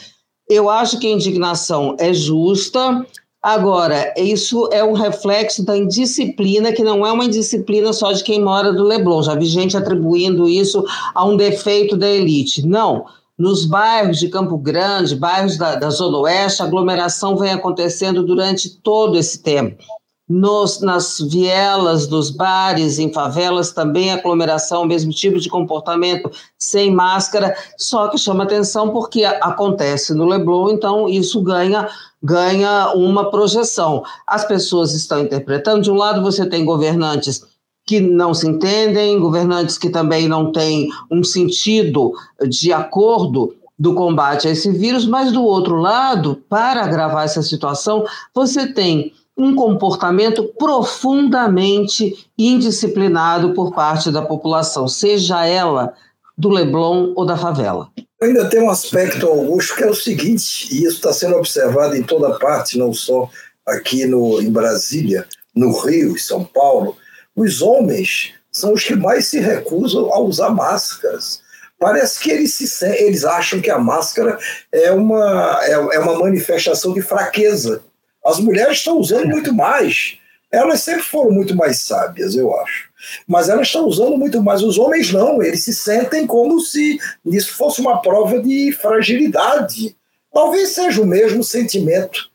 Eu 0.49 0.67
acho 0.67 0.99
que 0.99 1.05
a 1.05 1.11
indignação 1.11 1.95
é 1.99 2.11
justa. 2.11 3.05
Agora, 3.39 4.11
isso 4.17 4.67
é 4.71 4.83
um 4.83 4.93
reflexo 4.93 5.63
da 5.63 5.77
indisciplina, 5.77 6.73
que 6.73 6.83
não 6.83 7.05
é 7.05 7.11
uma 7.11 7.25
indisciplina 7.25 7.93
só 7.93 8.11
de 8.11 8.23
quem 8.23 8.41
mora 8.41 8.73
do 8.73 8.83
Leblon. 8.83 9.21
Já 9.21 9.35
vi 9.35 9.45
gente 9.45 9.77
atribuindo 9.77 10.49
isso 10.49 10.83
a 11.13 11.23
um 11.23 11.37
defeito 11.37 11.95
da 11.95 12.09
elite. 12.09 12.65
Não. 12.65 13.05
Nos 13.37 13.67
bairros 13.67 14.17
de 14.17 14.29
Campo 14.29 14.57
Grande, 14.57 15.15
bairros 15.15 15.57
da, 15.57 15.75
da 15.75 15.91
Zona 15.91 16.17
Oeste, 16.17 16.63
a 16.63 16.65
aglomeração 16.65 17.37
vem 17.37 17.51
acontecendo 17.51 18.23
durante 18.23 18.67
todo 18.81 19.15
esse 19.15 19.43
tempo. 19.43 19.83
Nos, 20.27 20.81
nas 20.81 21.19
vielas 21.19 22.07
dos 22.07 22.31
bares, 22.31 22.97
em 22.97 23.13
favelas, 23.13 23.71
também 23.71 24.11
aglomeração, 24.11 24.85
mesmo 24.85 25.11
tipo 25.11 25.39
de 25.39 25.49
comportamento, 25.49 26.31
sem 26.57 26.91
máscara, 26.91 27.55
só 27.77 28.07
que 28.07 28.17
chama 28.17 28.43
atenção 28.43 28.89
porque 28.89 29.23
acontece 29.23 30.15
no 30.15 30.25
Leblon, 30.25 30.71
então 30.71 31.07
isso 31.07 31.39
ganha, 31.43 31.87
ganha 32.21 32.91
uma 32.95 33.29
projeção. 33.29 34.03
As 34.25 34.45
pessoas 34.45 34.93
estão 34.93 35.19
interpretando, 35.19 35.83
de 35.83 35.91
um 35.91 35.95
lado 35.95 36.23
você 36.23 36.43
tem 36.43 36.65
governantes 36.65 37.45
que 37.87 38.01
não 38.01 38.33
se 38.33 38.45
entendem, 38.45 39.17
governantes 39.17 39.77
que 39.77 39.89
também 39.89 40.27
não 40.27 40.51
têm 40.51 40.89
um 41.09 41.23
sentido 41.23 42.11
de 42.49 42.73
acordo 42.73 43.55
do 43.79 43.93
combate 43.93 44.47
a 44.47 44.51
esse 44.51 44.69
vírus, 44.71 45.05
mas 45.05 45.31
do 45.31 45.41
outro 45.41 45.75
lado, 45.75 46.43
para 46.49 46.83
agravar 46.83 47.23
essa 47.23 47.41
situação, 47.41 48.05
você 48.33 48.67
tem 48.67 49.13
um 49.37 49.55
comportamento 49.55 50.43
profundamente 50.59 52.27
indisciplinado 52.37 53.53
por 53.53 53.73
parte 53.73 54.11
da 54.11 54.21
população, 54.21 54.87
seja 54.87 55.45
ela 55.45 55.93
do 56.37 56.49
Leblon 56.49 57.13
ou 57.15 57.25
da 57.25 57.37
favela. 57.37 57.87
Ainda 58.21 58.49
tem 58.49 58.61
um 58.61 58.69
aspecto, 58.69 59.27
Augusto, 59.27 59.75
que 59.75 59.83
é 59.83 59.89
o 59.89 59.93
seguinte, 59.93 60.67
e 60.71 60.83
isso 60.83 60.97
está 60.97 61.13
sendo 61.13 61.35
observado 61.35 61.95
em 61.95 62.03
toda 62.03 62.37
parte, 62.37 62.77
não 62.77 62.91
só 62.91 63.29
aqui 63.65 64.05
no, 64.05 64.41
em 64.41 64.51
Brasília, 64.51 65.25
no 65.55 65.71
Rio, 65.79 66.13
em 66.13 66.17
São 66.17 66.43
Paulo, 66.43 66.97
os 67.37 67.61
homens 67.61 68.33
são 68.51 68.73
os 68.73 68.83
que 68.83 68.95
mais 68.95 69.27
se 69.27 69.39
recusam 69.39 70.11
a 70.11 70.19
usar 70.19 70.49
máscaras. 70.49 71.39
Parece 71.79 72.19
que 72.19 72.31
eles, 72.31 72.55
se, 72.55 72.85
eles 72.99 73.23
acham 73.23 73.61
que 73.61 73.69
a 73.69 73.77
máscara 73.77 74.39
é 74.71 74.91
uma, 74.91 75.59
é, 75.61 75.73
é 75.73 75.99
uma 75.99 76.17
manifestação 76.17 76.95
de 76.95 77.01
fraqueza. 77.03 77.83
As 78.25 78.39
mulheres 78.39 78.77
estão 78.77 78.97
usando 78.97 79.27
muito 79.27 79.53
mais. 79.53 80.17
Elas 80.51 80.81
sempre 80.81 81.03
foram 81.03 81.29
muito 81.29 81.55
mais 81.55 81.81
sábias, 81.81 82.35
eu 82.35 82.57
acho. 82.59 82.89
Mas 83.27 83.49
elas 83.49 83.67
estão 83.67 83.85
usando 83.85 84.17
muito 84.17 84.41
mais. 84.41 84.63
Os 84.63 84.79
homens 84.79 85.13
não, 85.13 85.43
eles 85.43 85.63
se 85.63 85.73
sentem 85.75 86.25
como 86.25 86.59
se 86.59 86.97
isso 87.27 87.53
fosse 87.53 87.79
uma 87.79 88.01
prova 88.01 88.41
de 88.41 88.71
fragilidade. 88.71 89.95
Talvez 90.33 90.69
seja 90.69 91.03
o 91.03 91.05
mesmo 91.05 91.43
sentimento 91.43 92.31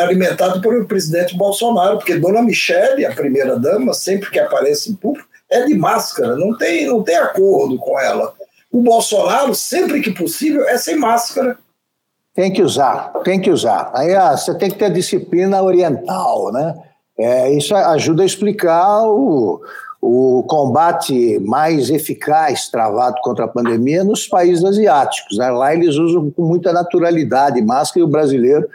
alimentado 0.00 0.60
pelo 0.60 0.86
presidente 0.86 1.36
Bolsonaro, 1.36 1.98
porque 1.98 2.16
Dona 2.16 2.42
Michele, 2.42 3.04
a 3.04 3.14
primeira-dama, 3.14 3.92
sempre 3.92 4.30
que 4.30 4.38
aparece 4.38 4.90
em 4.90 4.94
público, 4.94 5.28
é 5.50 5.64
de 5.64 5.74
máscara, 5.74 6.34
não 6.36 6.56
tem, 6.56 6.86
não 6.86 7.02
tem 7.02 7.16
acordo 7.16 7.76
com 7.78 8.00
ela. 8.00 8.32
O 8.70 8.80
Bolsonaro, 8.80 9.54
sempre 9.54 10.00
que 10.00 10.10
possível, 10.10 10.66
é 10.66 10.78
sem 10.78 10.96
máscara. 10.96 11.58
Tem 12.34 12.50
que 12.50 12.62
usar, 12.62 13.12
tem 13.22 13.38
que 13.38 13.50
usar. 13.50 13.90
Aí 13.94 14.14
ah, 14.14 14.34
você 14.34 14.56
tem 14.56 14.70
que 14.70 14.78
ter 14.78 14.90
disciplina 14.90 15.62
oriental, 15.62 16.50
né? 16.50 16.74
É, 17.18 17.52
isso 17.52 17.74
ajuda 17.76 18.22
a 18.22 18.26
explicar 18.26 19.06
o, 19.06 19.60
o 20.00 20.42
combate 20.48 21.38
mais 21.40 21.90
eficaz 21.90 22.68
travado 22.68 23.16
contra 23.22 23.44
a 23.44 23.48
pandemia 23.48 24.02
nos 24.02 24.26
países 24.26 24.64
asiáticos. 24.64 25.36
Né? 25.36 25.50
Lá 25.50 25.74
eles 25.74 25.96
usam 25.96 26.30
com 26.30 26.42
muita 26.42 26.72
naturalidade 26.72 27.60
máscara 27.60 28.00
e 28.00 28.02
o 28.02 28.10
brasileiro 28.10 28.66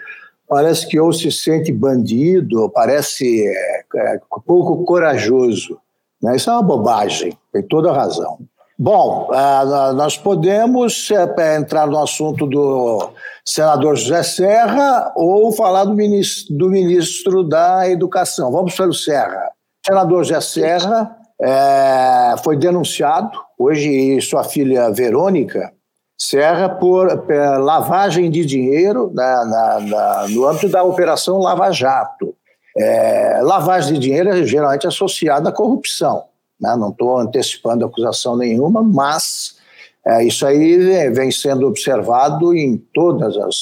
parece 0.47 0.87
que 0.87 0.99
ou 0.99 1.11
se 1.11 1.31
sente 1.31 1.71
bandido, 1.71 2.61
ou 2.61 2.69
parece 2.69 3.45
é, 3.45 3.83
é, 3.95 4.19
pouco 4.45 4.83
corajoso. 4.85 5.77
Né? 6.21 6.35
Isso 6.35 6.49
é 6.49 6.53
uma 6.53 6.63
bobagem, 6.63 7.37
tem 7.51 7.61
toda 7.63 7.91
a 7.91 7.95
razão. 7.95 8.39
Bom, 8.79 9.29
uh, 9.31 9.93
nós 9.93 10.17
podemos 10.17 11.09
uh, 11.09 11.41
entrar 11.57 11.87
no 11.87 11.97
assunto 11.97 12.45
do 12.45 13.09
senador 13.43 13.95
José 13.95 14.21
Serra 14.21 15.11
ou 15.15 15.51
falar 15.51 15.85
do 15.85 15.95
ministro, 15.95 16.55
do 16.55 16.69
ministro 16.69 17.43
da 17.43 17.89
Educação. 17.89 18.51
Vamos 18.51 18.75
para 18.75 18.87
o 18.87 18.93
Serra. 18.93 19.51
O 19.83 19.87
senador 19.87 20.23
José 20.23 20.41
Serra 20.41 21.17
é, 21.41 22.35
foi 22.43 22.55
denunciado, 22.55 23.31
hoje 23.57 24.19
sua 24.21 24.43
filha 24.43 24.91
Verônica 24.91 25.71
Serra 26.17 26.67
por, 26.67 27.15
por 27.19 27.59
lavagem 27.59 28.31
de 28.31 28.43
dinheiro 28.43 29.11
na, 29.13 29.45
na, 29.45 29.79
na, 29.79 30.27
no 30.29 30.47
âmbito 30.47 30.69
da 30.69 30.83
Operação 30.83 31.37
Lava 31.37 31.71
Jato. 31.71 32.33
É, 32.75 33.39
lavagem 33.41 33.93
de 33.93 33.99
dinheiro 33.99 34.29
é 34.29 34.43
geralmente 34.43 34.87
associada 34.87 35.49
à 35.49 35.51
corrupção. 35.51 36.23
Né? 36.59 36.75
Não 36.75 36.89
estou 36.89 37.17
antecipando 37.17 37.85
acusação 37.85 38.35
nenhuma, 38.35 38.81
mas 38.81 39.57
é, 40.05 40.23
isso 40.23 40.45
aí 40.45 41.09
vem 41.11 41.31
sendo 41.31 41.67
observado 41.67 42.55
em 42.55 42.77
todas 42.93 43.37
as, 43.37 43.55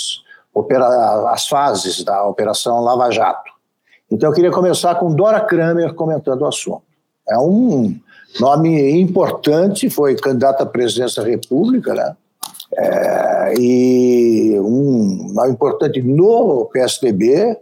opera, 0.54 0.88
as 1.32 1.48
fases 1.48 2.04
da 2.04 2.24
Operação 2.26 2.80
Lava 2.82 3.12
Jato. 3.12 3.52
Então 4.10 4.30
eu 4.30 4.34
queria 4.36 4.52
começar 4.52 4.96
com 4.96 5.14
Dora 5.14 5.42
Kramer 5.42 5.94
comentando 5.94 6.42
o 6.44 6.48
assunto. 6.48 6.84
É 7.28 7.38
um 7.38 7.96
nome 8.40 9.02
importante, 9.02 9.90
foi 9.90 10.16
candidato 10.16 10.62
à 10.62 10.66
presidência 10.66 11.24
da 11.24 11.30
República, 11.30 11.94
né? 11.94 12.16
É, 12.78 13.54
e 13.58 14.60
um 14.60 15.32
nome 15.34 15.52
importante 15.52 16.02
no 16.02 16.66
PSDB, 16.66 17.58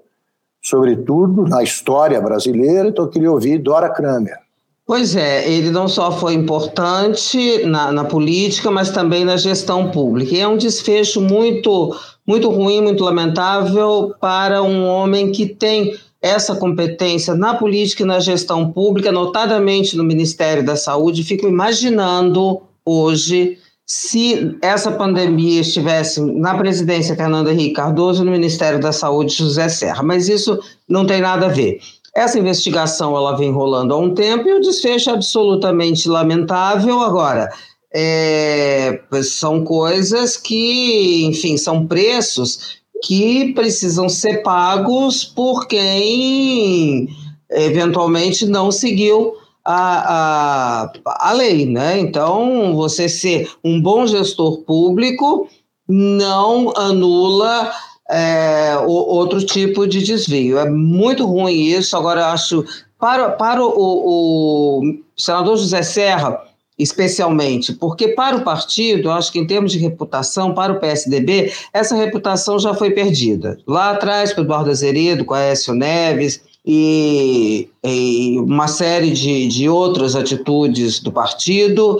sobretudo 0.61 1.43
na 1.43 1.61
história 1.61 2.19
brasileira, 2.19 2.87
então 2.87 3.05
eu 3.05 3.11
queria 3.11 3.31
ouvir 3.31 3.59
Dora 3.59 3.89
Kramer. 3.89 4.37
Pois 4.85 5.15
é, 5.15 5.49
ele 5.49 5.71
não 5.71 5.87
só 5.87 6.11
foi 6.11 6.33
importante 6.33 7.65
na, 7.65 7.91
na, 7.91 8.03
política, 8.03 8.69
mas 8.69 8.91
também 8.91 9.23
na 9.23 9.37
gestão 9.37 9.91
pública. 9.91 10.35
E 10.35 10.39
é 10.41 10.47
um 10.47 10.57
desfecho 10.57 11.21
muito, 11.21 11.95
muito 12.27 12.49
ruim, 12.49 12.81
muito 12.81 13.01
lamentável 13.01 14.13
para 14.19 14.61
um 14.61 14.85
homem 14.85 15.31
que 15.31 15.45
tem 15.45 15.95
essa 16.21 16.55
competência 16.55 17.33
na 17.33 17.53
política 17.53 18.03
e 18.03 18.05
na 18.05 18.19
gestão 18.19 18.71
pública, 18.71 19.11
notadamente 19.11 19.95
no 19.95 20.03
Ministério 20.03 20.65
da 20.65 20.75
Saúde. 20.75 21.23
Fico 21.23 21.47
imaginando 21.47 22.61
hoje 22.85 23.57
se 23.95 24.57
essa 24.59 24.91
pandemia 24.91 25.61
estivesse 25.61 26.19
na 26.19 26.57
presidência 26.57 27.15
Fernando 27.15 27.51
Henrique 27.51 27.75
Cardoso 27.75 28.25
no 28.25 28.31
Ministério 28.31 28.79
da 28.79 28.91
Saúde 28.91 29.35
José 29.35 29.69
Serra. 29.69 30.01
Mas 30.01 30.27
isso 30.27 30.59
não 30.89 31.05
tem 31.05 31.21
nada 31.21 31.45
a 31.45 31.49
ver. 31.49 31.79
Essa 32.15 32.39
investigação 32.39 33.15
ela 33.15 33.37
vem 33.37 33.51
rolando 33.51 33.93
há 33.93 33.97
um 33.97 34.11
tempo 34.11 34.49
e 34.49 34.53
o 34.53 34.59
desfecho 34.59 35.11
é 35.11 35.13
absolutamente 35.13 36.09
lamentável. 36.09 37.01
Agora, 37.01 37.51
é, 37.93 38.99
são 39.21 39.63
coisas 39.63 40.37
que, 40.37 41.25
enfim, 41.25 41.55
são 41.55 41.85
preços 41.85 42.79
que 43.03 43.53
precisam 43.53 44.09
ser 44.09 44.41
pagos 44.41 45.23
por 45.23 45.67
quem 45.67 47.09
eventualmente 47.51 48.47
não 48.47 48.71
seguiu 48.71 49.35
a, 49.65 50.85
a, 51.05 51.29
a 51.29 51.33
lei, 51.33 51.65
né? 51.65 51.99
Então, 51.99 52.75
você 52.75 53.07
ser 53.07 53.49
um 53.63 53.81
bom 53.81 54.05
gestor 54.05 54.61
público 54.61 55.47
não 55.87 56.73
anula 56.75 57.71
é, 58.09 58.77
outro 58.85 59.43
tipo 59.45 59.87
de 59.87 60.03
desvio. 60.03 60.57
É 60.59 60.69
muito 60.69 61.25
ruim 61.25 61.63
isso. 61.63 61.95
Agora, 61.95 62.31
acho, 62.31 62.65
para, 62.99 63.29
para 63.31 63.63
o, 63.63 63.71
o, 63.75 64.81
senador 65.15 65.57
José 65.57 65.81
Serra, 65.81 66.41
especialmente, 66.77 67.73
porque 67.73 68.09
para 68.09 68.37
o 68.37 68.43
partido, 68.43 69.11
acho 69.11 69.31
que 69.31 69.39
em 69.39 69.47
termos 69.47 69.71
de 69.71 69.77
reputação, 69.77 70.53
para 70.53 70.73
o 70.73 70.79
PSDB, 70.79 71.53
essa 71.71 71.95
reputação 71.95 72.57
já 72.59 72.73
foi 72.73 72.91
perdida. 72.91 73.57
Lá 73.67 73.91
atrás, 73.91 74.35
o 74.35 74.41
Eduardo 74.41 74.71
Azeredo, 74.71 75.23
com 75.23 75.33
Aécio 75.33 75.73
Neves, 75.73 76.41
e, 76.65 77.69
e, 77.83 78.39
uma 78.39 78.67
série 78.67 79.11
de, 79.11 79.47
de 79.47 79.67
outras 79.67 80.15
atitudes 80.15 80.99
do 80.99 81.11
partido, 81.11 81.99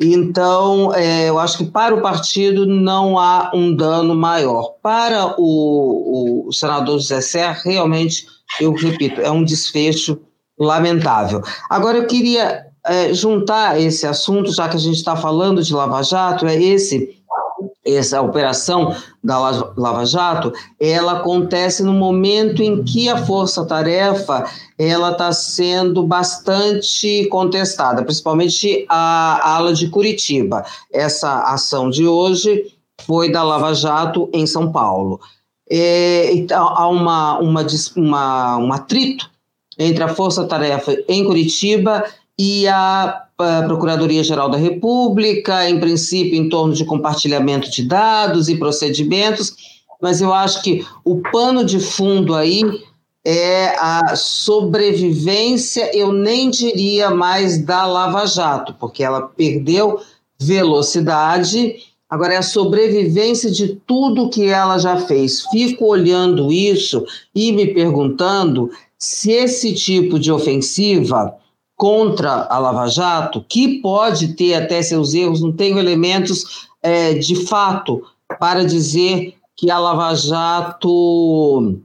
então, 0.00 0.92
é, 0.94 1.28
eu 1.28 1.38
acho 1.38 1.58
que 1.58 1.64
para 1.64 1.94
o 1.94 2.02
partido 2.02 2.66
não 2.66 3.18
há 3.18 3.52
um 3.54 3.74
dano 3.74 4.14
maior. 4.14 4.74
Para 4.82 5.34
o, 5.38 6.48
o 6.48 6.52
senador 6.52 6.98
José 6.98 7.20
Serra, 7.20 7.60
realmente, 7.64 8.26
eu 8.60 8.72
repito, 8.72 9.20
é 9.20 9.30
um 9.30 9.44
desfecho 9.44 10.18
lamentável. 10.58 11.40
Agora, 11.70 11.98
eu 11.98 12.06
queria 12.06 12.66
é, 12.84 13.14
juntar 13.14 13.80
esse 13.80 14.06
assunto, 14.06 14.52
já 14.52 14.68
que 14.68 14.76
a 14.76 14.80
gente 14.80 14.96
está 14.96 15.14
falando 15.14 15.62
de 15.62 15.72
Lava 15.72 16.02
Jato, 16.02 16.46
é 16.46 16.60
esse 16.60 17.21
essa 17.84 18.20
operação 18.22 18.94
da 19.22 19.38
Lava 19.76 20.06
Jato, 20.06 20.52
ela 20.78 21.18
acontece 21.18 21.82
no 21.82 21.92
momento 21.92 22.62
em 22.62 22.82
que 22.84 23.08
a 23.08 23.24
força-tarefa 23.24 24.44
ela 24.78 25.10
está 25.12 25.32
sendo 25.32 26.02
bastante 26.02 27.26
contestada, 27.26 28.04
principalmente 28.04 28.86
a 28.88 29.56
ala 29.56 29.74
de 29.74 29.88
Curitiba. 29.88 30.64
Essa 30.92 31.42
ação 31.42 31.90
de 31.90 32.06
hoje 32.06 32.72
foi 33.04 33.32
da 33.32 33.42
Lava 33.42 33.74
Jato 33.74 34.30
em 34.32 34.46
São 34.46 34.70
Paulo. 34.70 35.20
É, 35.68 36.32
então, 36.34 36.68
há 36.68 36.86
uma, 36.88 37.38
uma, 37.38 37.66
uma, 37.96 38.56
um 38.58 38.72
atrito 38.72 39.30
entre 39.78 40.04
a 40.04 40.08
força-tarefa 40.08 40.96
em 41.08 41.24
Curitiba 41.24 42.04
e 42.38 42.68
a 42.68 43.21
Procuradoria-Geral 43.66 44.48
da 44.48 44.58
República, 44.58 45.68
em 45.68 45.78
princípio, 45.78 46.36
em 46.36 46.48
torno 46.48 46.74
de 46.74 46.84
compartilhamento 46.84 47.70
de 47.70 47.82
dados 47.84 48.48
e 48.48 48.56
procedimentos, 48.56 49.54
mas 50.00 50.20
eu 50.20 50.32
acho 50.32 50.62
que 50.62 50.84
o 51.04 51.22
pano 51.30 51.64
de 51.64 51.78
fundo 51.78 52.34
aí 52.34 52.62
é 53.24 53.76
a 53.78 54.16
sobrevivência, 54.16 55.96
eu 55.96 56.12
nem 56.12 56.50
diria 56.50 57.10
mais 57.10 57.64
da 57.64 57.86
Lava 57.86 58.26
Jato, 58.26 58.74
porque 58.80 59.04
ela 59.04 59.22
perdeu 59.22 60.00
velocidade, 60.40 61.76
agora 62.10 62.34
é 62.34 62.36
a 62.38 62.42
sobrevivência 62.42 63.50
de 63.50 63.76
tudo 63.86 64.28
que 64.28 64.46
ela 64.46 64.76
já 64.78 64.96
fez. 64.96 65.42
Fico 65.52 65.86
olhando 65.86 66.52
isso 66.52 67.04
e 67.32 67.52
me 67.52 67.72
perguntando 67.72 68.70
se 68.98 69.30
esse 69.30 69.72
tipo 69.72 70.18
de 70.18 70.32
ofensiva 70.32 71.36
contra 71.82 72.46
a 72.48 72.58
Lava 72.60 72.86
Jato, 72.86 73.44
que 73.48 73.80
pode 73.80 74.34
ter 74.34 74.54
até 74.54 74.80
seus 74.80 75.14
erros, 75.14 75.40
não 75.40 75.50
tenho 75.50 75.80
elementos 75.80 76.68
é, 76.80 77.14
de 77.14 77.44
fato 77.44 78.00
para 78.38 78.64
dizer 78.64 79.34
que 79.56 79.68
a 79.68 79.80
Lava 79.80 80.14
Jato, 80.14 81.80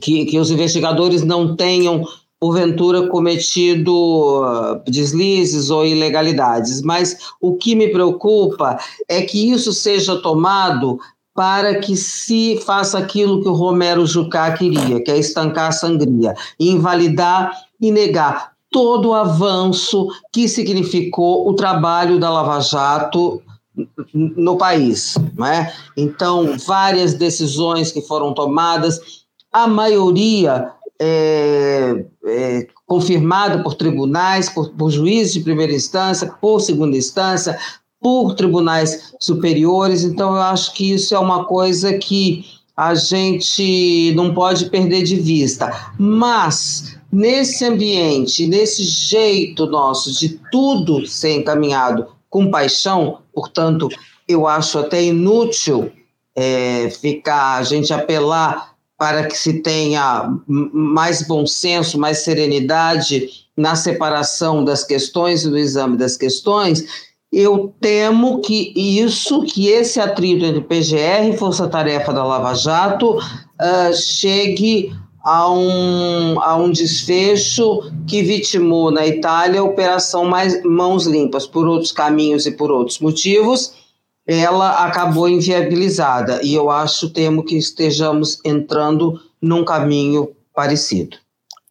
que, 0.00 0.26
que 0.26 0.38
os 0.38 0.48
investigadores 0.48 1.24
não 1.24 1.56
tenham, 1.56 2.06
porventura, 2.38 3.08
cometido 3.08 3.92
uh, 3.92 4.80
deslizes 4.88 5.70
ou 5.70 5.84
ilegalidades. 5.84 6.80
Mas 6.80 7.18
o 7.40 7.56
que 7.56 7.74
me 7.74 7.88
preocupa 7.88 8.78
é 9.08 9.22
que 9.22 9.50
isso 9.50 9.72
seja 9.72 10.22
tomado 10.22 11.00
para 11.34 11.80
que 11.80 11.96
se 11.96 12.60
faça 12.64 12.96
aquilo 12.96 13.42
que 13.42 13.48
o 13.48 13.54
Romero 13.54 14.06
Jucá 14.06 14.52
queria, 14.52 15.02
que 15.02 15.10
é 15.10 15.18
estancar 15.18 15.70
a 15.70 15.72
sangria, 15.72 16.32
invalidar 16.60 17.50
e 17.80 17.90
negar 17.90 18.51
todo 18.72 19.10
o 19.10 19.14
avanço 19.14 20.08
que 20.32 20.48
significou 20.48 21.48
o 21.48 21.54
trabalho 21.54 22.18
da 22.18 22.30
Lava 22.30 22.60
Jato 22.60 23.42
no 24.12 24.56
país. 24.56 25.16
Não 25.36 25.46
é? 25.46 25.72
Então, 25.96 26.56
várias 26.66 27.14
decisões 27.14 27.92
que 27.92 28.00
foram 28.00 28.34
tomadas, 28.34 29.00
a 29.52 29.66
maioria 29.66 30.72
é, 31.00 32.04
é, 32.26 32.66
confirmada 32.86 33.62
por 33.62 33.74
tribunais, 33.74 34.48
por, 34.48 34.70
por 34.70 34.90
juízes 34.90 35.34
de 35.34 35.40
primeira 35.40 35.72
instância, 35.72 36.32
por 36.40 36.60
segunda 36.60 36.96
instância, 36.96 37.58
por 38.00 38.34
tribunais 38.34 39.14
superiores. 39.20 40.04
Então, 40.04 40.34
eu 40.34 40.42
acho 40.42 40.72
que 40.74 40.92
isso 40.92 41.14
é 41.14 41.18
uma 41.18 41.44
coisa 41.44 41.94
que 41.94 42.44
a 42.76 42.94
gente 42.94 44.12
não 44.16 44.32
pode 44.32 44.66
perder 44.70 45.02
de 45.02 45.16
vista. 45.16 45.92
Mas 45.98 46.98
nesse 47.12 47.64
ambiente, 47.64 48.46
nesse 48.46 48.82
jeito 48.84 49.66
nosso 49.66 50.10
de 50.18 50.40
tudo 50.50 51.06
ser 51.06 51.36
encaminhado 51.36 52.06
com 52.30 52.50
paixão, 52.50 53.18
portanto, 53.34 53.88
eu 54.26 54.46
acho 54.46 54.78
até 54.78 55.04
inútil 55.04 55.92
é, 56.34 56.88
ficar 56.88 57.58
a 57.58 57.62
gente 57.62 57.92
apelar 57.92 58.72
para 58.96 59.26
que 59.26 59.36
se 59.36 59.60
tenha 59.60 60.32
mais 60.46 61.26
bom 61.26 61.44
senso, 61.44 61.98
mais 61.98 62.18
serenidade 62.18 63.28
na 63.56 63.74
separação 63.74 64.64
das 64.64 64.84
questões 64.84 65.44
e 65.44 65.48
no 65.48 65.58
exame 65.58 65.96
das 65.96 66.16
questões. 66.16 66.84
Eu 67.30 67.74
temo 67.80 68.40
que 68.40 68.72
isso, 68.76 69.42
que 69.42 69.68
esse 69.68 69.98
atrito 69.98 70.44
entre 70.44 70.60
PGR 70.60 71.34
e 71.34 71.36
Força 71.36 71.66
Tarefa 71.66 72.12
da 72.12 72.24
Lava 72.24 72.54
Jato 72.54 73.16
uh, 73.16 73.94
chegue 73.94 74.92
a 75.24 75.50
um, 75.52 76.40
a 76.40 76.56
um 76.56 76.70
desfecho 76.70 77.92
que 78.06 78.22
vitimou 78.22 78.90
na 78.90 79.06
Itália 79.06 79.60
a 79.60 79.64
Operação 79.64 80.24
mais, 80.24 80.62
Mãos 80.64 81.06
Limpas, 81.06 81.46
por 81.46 81.66
outros 81.66 81.92
caminhos 81.92 82.46
e 82.46 82.52
por 82.52 82.70
outros 82.70 82.98
motivos, 82.98 83.74
ela 84.26 84.84
acabou 84.84 85.28
inviabilizada. 85.28 86.40
E 86.42 86.54
eu 86.54 86.70
acho, 86.70 87.10
temo 87.10 87.44
que 87.44 87.56
estejamos 87.56 88.40
entrando 88.44 89.20
num 89.40 89.64
caminho 89.64 90.30
parecido. 90.54 91.16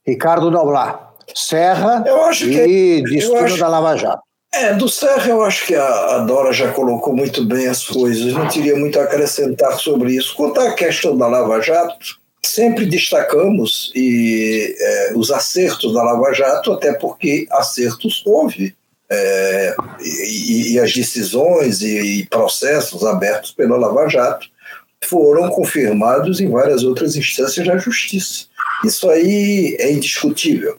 Ricardo 0.06 0.50
Doblar, 0.50 1.12
Serra 1.36 2.04
eu 2.06 2.24
acho 2.26 2.46
que, 2.46 2.66
e 2.66 3.04
destino 3.04 3.38
acho, 3.38 3.58
da 3.58 3.68
Lava 3.68 3.96
Jato. 3.96 4.22
É, 4.54 4.74
do 4.74 4.90
Serra 4.90 5.30
eu 5.30 5.42
acho 5.44 5.66
que 5.68 5.76
a, 5.76 6.16
a 6.16 6.20
Dora 6.20 6.52
já 6.52 6.72
colocou 6.72 7.16
muito 7.16 7.46
bem 7.46 7.68
as 7.68 7.88
coisas, 7.88 8.34
não 8.34 8.48
teria 8.48 8.76
muito 8.76 9.00
a 9.00 9.04
acrescentar 9.04 9.78
sobre 9.80 10.14
isso. 10.16 10.36
Quanto 10.36 10.60
à 10.60 10.74
questão 10.74 11.18
da 11.18 11.28
Lava 11.28 11.62
Jato, 11.62 12.21
sempre 12.44 12.86
destacamos 12.86 13.92
e, 13.96 14.76
é, 14.78 15.14
os 15.16 15.32
acertos 15.32 15.94
da 15.94 16.04
Lava 16.04 16.34
Jato, 16.34 16.72
até 16.74 16.94
porque 16.94 17.48
acertos 17.52 18.24
houve. 18.26 18.76
É, 19.14 19.76
e, 20.02 20.74
e, 20.74 20.80
as 20.80 20.94
decisões 20.94 21.82
e, 21.82 22.22
e, 22.22 22.26
processos 22.28 23.04
abertos 23.04 23.52
pela 23.52 23.76
Lava 23.76 24.08
Jato 24.08 24.48
foram 25.04 25.50
confirmados 25.50 26.40
em 26.40 26.50
várias 26.50 26.84
outras 26.84 27.18
instâncias 27.18 27.68
da 27.68 27.78
justiça. 27.78 28.46
Isso 28.86 29.10
aí 29.10 29.76
é 29.80 29.92
indiscutível. 29.92 30.78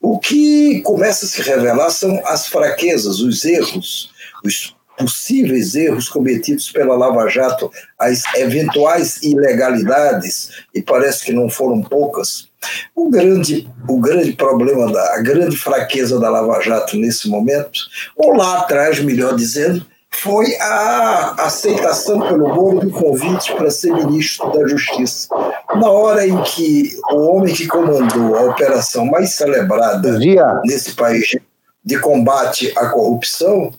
O 0.00 0.18
que 0.18 0.80
começa 0.80 1.24
a 1.24 1.28
se 1.28 1.40
revelar 1.40 1.90
são 1.90 2.20
as 2.26 2.48
fraquezas, 2.48 3.20
os 3.20 3.44
erros, 3.44 4.10
os 4.44 4.74
possíveis 4.98 5.74
erros 5.74 6.08
cometidos 6.08 6.70
pela 6.70 6.96
Lava 6.96 7.28
Jato, 7.28 7.70
as 7.98 8.22
eventuais 8.34 9.22
ilegalidades, 9.22 10.50
e 10.74 10.82
parece 10.82 11.24
que 11.24 11.32
não 11.32 11.48
foram 11.48 11.80
poucas. 11.82 12.48
O 12.94 13.08
grande, 13.08 13.68
o 13.88 14.00
grande 14.00 14.32
problema, 14.32 14.92
da, 14.92 15.14
a 15.14 15.22
grande 15.22 15.56
fraqueza 15.56 16.18
da 16.18 16.28
Lava 16.28 16.60
Jato 16.60 16.96
nesse 16.96 17.28
momento, 17.28 17.80
ou 18.16 18.34
lá 18.34 18.58
atrás, 18.58 18.98
melhor 19.00 19.36
dizendo, 19.36 19.86
foi 20.10 20.56
a 20.56 21.34
aceitação 21.38 22.20
pelo 22.20 22.54
Moro 22.54 22.80
do 22.80 22.90
convite 22.90 23.54
para 23.54 23.70
ser 23.70 23.92
ministro 23.92 24.50
da 24.52 24.66
Justiça. 24.66 25.28
Na 25.76 25.90
hora 25.90 26.26
em 26.26 26.42
que 26.42 26.96
o 27.12 27.18
homem 27.28 27.54
que 27.54 27.66
comandou 27.66 28.34
a 28.36 28.42
operação 28.42 29.04
mais 29.04 29.34
celebrada 29.34 30.18
nesse 30.64 30.94
país 30.94 31.36
de 31.84 31.98
combate 32.00 32.72
à 32.76 32.86
corrupção, 32.86 33.72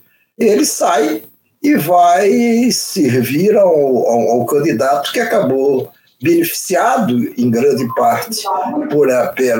ele 0.46 0.64
sai 0.64 1.22
e 1.62 1.76
vai 1.76 2.70
servir 2.72 3.56
ao, 3.56 3.68
ao, 3.68 4.28
ao 4.30 4.46
candidato 4.46 5.12
que 5.12 5.20
acabou 5.20 5.92
beneficiado 6.22 7.32
em 7.36 7.50
grande 7.50 7.86
parte 7.94 8.42
por, 8.90 9.08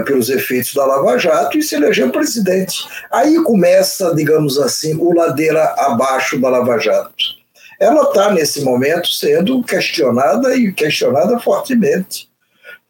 pelos 0.05 0.29
efeitos 0.29 0.75
da 0.75 0.85
Lava 0.85 1.19
Jato 1.19 1.59
e 1.59 1.63
se 1.63 1.75
elegeu 1.75 2.11
presidente. 2.11 2.87
Aí 3.11 3.43
começa, 3.43 4.15
digamos 4.15 4.59
assim, 4.59 4.95
o 4.95 5.15
ladeira 5.15 5.75
abaixo 5.79 6.39
da 6.39 6.51
Lava 6.51 6.79
Jato. 6.79 7.41
Ela 7.79 8.03
está, 8.03 8.31
nesse 8.31 8.63
momento, 8.63 9.09
sendo 9.09 9.63
questionada 9.63 10.55
e 10.55 10.71
questionada 10.71 11.39
fortemente. 11.39 12.30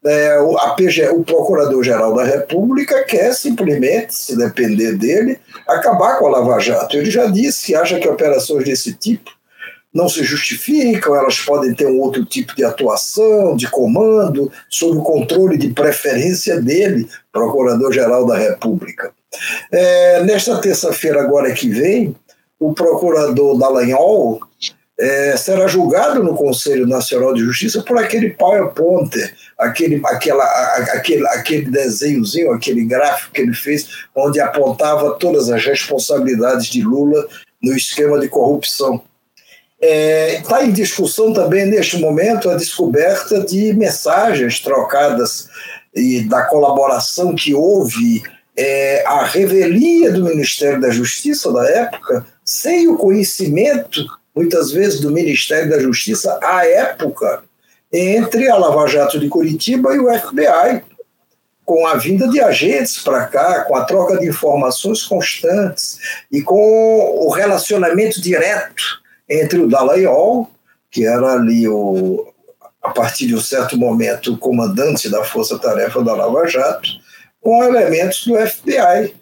É, 0.03 0.39
o, 0.39 0.55
PG, 0.75 1.09
o 1.09 1.23
Procurador-Geral 1.23 2.15
da 2.15 2.23
República 2.23 3.03
quer 3.03 3.33
simplesmente, 3.33 4.15
se 4.15 4.35
depender 4.35 4.97
dele, 4.97 5.39
acabar 5.67 6.17
com 6.17 6.27
a 6.27 6.39
Lava 6.39 6.59
Jato. 6.59 6.97
Ele 6.97 7.11
já 7.11 7.27
disse 7.27 7.67
que 7.67 7.75
acha 7.75 7.99
que 7.99 8.07
operações 8.07 8.63
desse 8.63 8.93
tipo 8.93 9.29
não 9.93 10.07
se 10.07 10.23
justificam, 10.23 11.15
elas 11.15 11.39
podem 11.39 11.73
ter 11.73 11.85
um 11.85 11.99
outro 11.99 12.23
tipo 12.25 12.55
de 12.55 12.63
atuação, 12.63 13.55
de 13.55 13.69
comando, 13.69 14.51
sob 14.69 14.97
o 14.97 15.03
controle 15.03 15.57
de 15.57 15.73
preferência 15.73 16.61
dele, 16.61 17.07
Procurador-Geral 17.31 18.25
da 18.25 18.37
República. 18.37 19.11
É, 19.71 20.23
nesta 20.23 20.59
terça-feira, 20.59 21.21
agora 21.21 21.51
que 21.53 21.69
vem, 21.69 22.15
o 22.59 22.73
procurador 22.73 23.57
Dallagnol 23.57 24.39
é, 24.99 25.35
será 25.35 25.67
julgado 25.67 26.23
no 26.23 26.35
Conselho 26.35 26.87
Nacional 26.87 27.33
de 27.33 27.41
Justiça 27.41 27.81
por 27.81 27.97
aquele 27.97 28.29
PowerPoint, 28.31 29.09
aquele, 29.61 30.01
aquela, 30.05 30.43
aquele, 30.93 31.27
aquele 31.27 31.69
desenhozinho, 31.69 32.51
aquele 32.51 32.83
gráfico 32.83 33.31
que 33.31 33.41
ele 33.41 33.53
fez, 33.53 33.87
onde 34.15 34.39
apontava 34.39 35.11
todas 35.11 35.49
as 35.49 35.63
responsabilidades 35.63 36.67
de 36.67 36.81
Lula 36.81 37.27
no 37.61 37.75
esquema 37.75 38.19
de 38.19 38.27
corrupção. 38.27 39.03
Está 39.79 39.87
é, 39.87 40.41
tá 40.41 40.65
em 40.65 40.71
discussão 40.71 41.31
também, 41.31 41.65
neste 41.65 41.97
momento, 41.97 42.49
a 42.49 42.55
descoberta 42.55 43.39
de 43.41 43.73
mensagens 43.73 44.59
trocadas 44.59 45.47
e 45.95 46.21
da 46.21 46.43
colaboração 46.43 47.35
que 47.35 47.53
houve, 47.53 48.23
é, 48.57 49.03
a 49.05 49.25
revelia 49.25 50.11
do 50.11 50.23
Ministério 50.23 50.79
da 50.79 50.89
Justiça 50.89 51.51
da 51.51 51.67
época, 51.69 52.25
sem 52.43 52.87
o 52.87 52.97
conhecimento, 52.97 54.05
muitas 54.35 54.71
vezes, 54.71 54.99
do 54.99 55.11
Ministério 55.11 55.69
da 55.69 55.79
Justiça 55.79 56.39
à 56.43 56.65
época, 56.65 57.43
entre 57.91 58.49
a 58.49 58.55
Lava 58.55 58.87
Jato 58.87 59.19
de 59.19 59.27
Curitiba 59.27 59.93
e 59.93 59.99
o 59.99 60.07
FBI, 60.07 60.83
com 61.65 61.85
a 61.85 61.95
vinda 61.95 62.27
de 62.27 62.39
agentes 62.39 62.99
para 62.99 63.25
cá, 63.27 63.63
com 63.63 63.75
a 63.75 63.83
troca 63.83 64.17
de 64.17 64.27
informações 64.27 65.03
constantes 65.03 65.97
e 66.31 66.41
com 66.41 67.25
o 67.25 67.29
relacionamento 67.29 68.21
direto 68.21 69.01
entre 69.29 69.59
o 69.59 69.67
Dallagnol, 69.67 70.49
que 70.89 71.05
era 71.05 71.33
ali 71.33 71.67
o, 71.67 72.27
a 72.81 72.89
partir 72.89 73.27
de 73.27 73.35
um 73.35 73.41
certo 73.41 73.77
momento 73.77 74.33
o 74.33 74.37
comandante 74.37 75.09
da 75.09 75.23
Força 75.23 75.57
Tarefa 75.59 76.03
da 76.03 76.13
Lava 76.13 76.47
Jato, 76.47 76.89
com 77.39 77.63
elementos 77.63 78.25
do 78.25 78.35
FBI, 78.35 79.15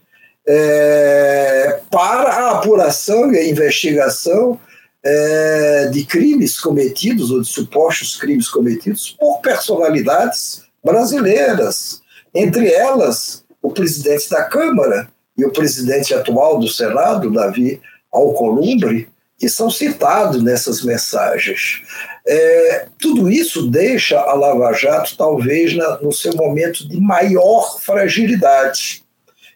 é, 0.47 1.79
para 1.91 2.29
a 2.29 2.51
apuração 2.57 3.31
e 3.31 3.37
a 3.37 3.47
investigação 3.47 4.59
é, 5.03 5.89
de 5.91 6.05
crimes 6.05 6.59
cometidos 6.59 7.31
ou 7.31 7.41
de 7.41 7.47
supostos 7.47 8.17
crimes 8.17 8.49
cometidos 8.49 9.15
por 9.19 9.39
personalidades 9.39 10.63
brasileiras, 10.83 12.01
entre 12.33 12.71
elas 12.71 13.43
o 13.61 13.71
presidente 13.71 14.29
da 14.29 14.43
Câmara 14.43 15.09
e 15.37 15.45
o 15.45 15.51
presidente 15.51 16.13
atual 16.13 16.59
do 16.59 16.67
Senado, 16.67 17.31
Davi 17.31 17.81
Alcolumbre, 18.11 19.09
que 19.37 19.47
são 19.47 19.69
citados 19.69 20.43
nessas 20.43 20.83
mensagens. 20.83 21.81
É, 22.27 22.87
tudo 22.99 23.29
isso 23.29 23.69
deixa 23.69 24.19
a 24.19 24.33
Lava 24.33 24.73
Jato, 24.73 25.15
talvez, 25.17 25.75
na, 25.75 25.97
no 26.01 26.11
seu 26.11 26.33
momento 26.35 26.87
de 26.87 26.99
maior 26.99 27.79
fragilidade. 27.79 29.03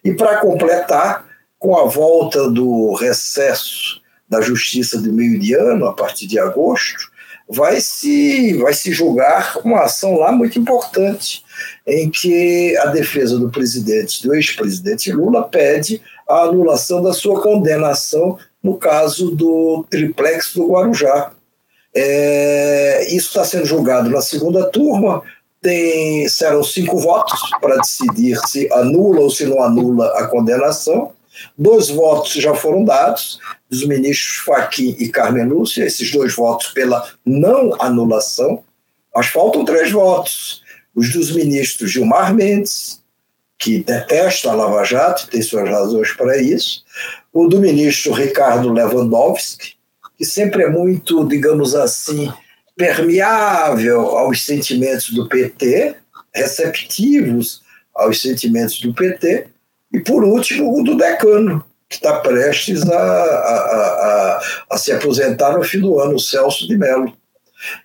E 0.02 0.14
para 0.14 0.38
completar, 0.38 1.26
com 1.58 1.76
a 1.76 1.84
volta 1.84 2.50
do 2.50 2.94
recesso 2.94 4.02
da 4.34 4.40
Justiça 4.40 5.00
de 5.00 5.10
meio 5.10 5.38
de 5.38 5.54
ano, 5.54 5.86
a 5.86 5.92
partir 5.92 6.26
de 6.26 6.38
agosto, 6.38 7.12
vai 7.48 7.80
se, 7.80 8.54
vai 8.54 8.74
se 8.74 8.92
julgar 8.92 9.58
uma 9.64 9.82
ação 9.82 10.18
lá 10.18 10.32
muito 10.32 10.58
importante, 10.58 11.44
em 11.86 12.10
que 12.10 12.76
a 12.78 12.86
defesa 12.86 13.38
do 13.38 13.50
presidente, 13.50 14.22
do 14.26 14.34
ex-presidente 14.34 15.12
Lula, 15.12 15.46
pede 15.48 16.02
a 16.28 16.42
anulação 16.42 17.02
da 17.02 17.12
sua 17.12 17.40
condenação 17.40 18.38
no 18.62 18.76
caso 18.76 19.30
do 19.30 19.84
triplex 19.88 20.54
do 20.54 20.66
Guarujá. 20.68 21.32
É, 21.94 23.06
isso 23.08 23.28
está 23.28 23.44
sendo 23.44 23.66
julgado 23.66 24.10
na 24.10 24.20
segunda 24.20 24.64
turma, 24.68 25.22
tem, 25.62 26.28
serão 26.28 26.64
cinco 26.64 26.98
votos 26.98 27.38
para 27.60 27.76
decidir 27.76 28.36
se 28.48 28.70
anula 28.72 29.20
ou 29.20 29.30
se 29.30 29.46
não 29.46 29.62
anula 29.62 30.08
a 30.18 30.26
condenação. 30.26 31.12
Dois 31.56 31.88
votos 31.88 32.32
já 32.32 32.54
foram 32.54 32.84
dados, 32.84 33.38
dos 33.68 33.86
ministros 33.86 34.44
Fachin 34.44 34.96
e 34.98 35.08
Carmen 35.08 35.46
Lúcia, 35.46 35.84
esses 35.84 36.10
dois 36.10 36.34
votos 36.34 36.68
pela 36.68 37.08
não 37.24 37.80
anulação, 37.80 38.62
mas 39.14 39.26
faltam 39.26 39.64
três 39.64 39.90
votos. 39.90 40.62
Os 40.94 41.12
dos 41.12 41.32
ministros 41.32 41.90
Gilmar 41.90 42.34
Mendes, 42.34 43.02
que 43.58 43.78
detesta 43.78 44.50
a 44.50 44.54
Lava 44.54 44.84
Jato, 44.84 45.28
tem 45.28 45.42
suas 45.42 45.68
razões 45.68 46.12
para 46.12 46.40
isso, 46.40 46.84
o 47.32 47.46
do 47.48 47.60
ministro 47.60 48.12
Ricardo 48.12 48.72
Lewandowski, 48.72 49.74
que 50.16 50.24
sempre 50.24 50.64
é 50.64 50.68
muito, 50.68 51.26
digamos 51.26 51.74
assim, 51.74 52.32
permeável 52.76 54.00
aos 54.16 54.44
sentimentos 54.44 55.10
do 55.10 55.28
PT, 55.28 55.96
receptivos 56.34 57.62
aos 57.94 58.20
sentimentos 58.20 58.80
do 58.80 58.92
PT, 58.92 59.48
e 59.94 60.00
por 60.00 60.24
último 60.24 60.76
o 60.76 60.82
do 60.82 60.96
decano, 60.96 61.64
que 61.88 61.94
está 61.94 62.18
prestes 62.18 62.82
a, 62.82 62.98
a, 62.98 63.56
a, 63.56 64.40
a, 64.72 64.76
se 64.76 64.90
aposentar 64.90 65.56
no 65.56 65.62
fim 65.62 65.78
do 65.80 66.00
ano, 66.00 66.16
o 66.16 66.20
Celso 66.20 66.66
de 66.66 66.76
Mello. 66.76 67.16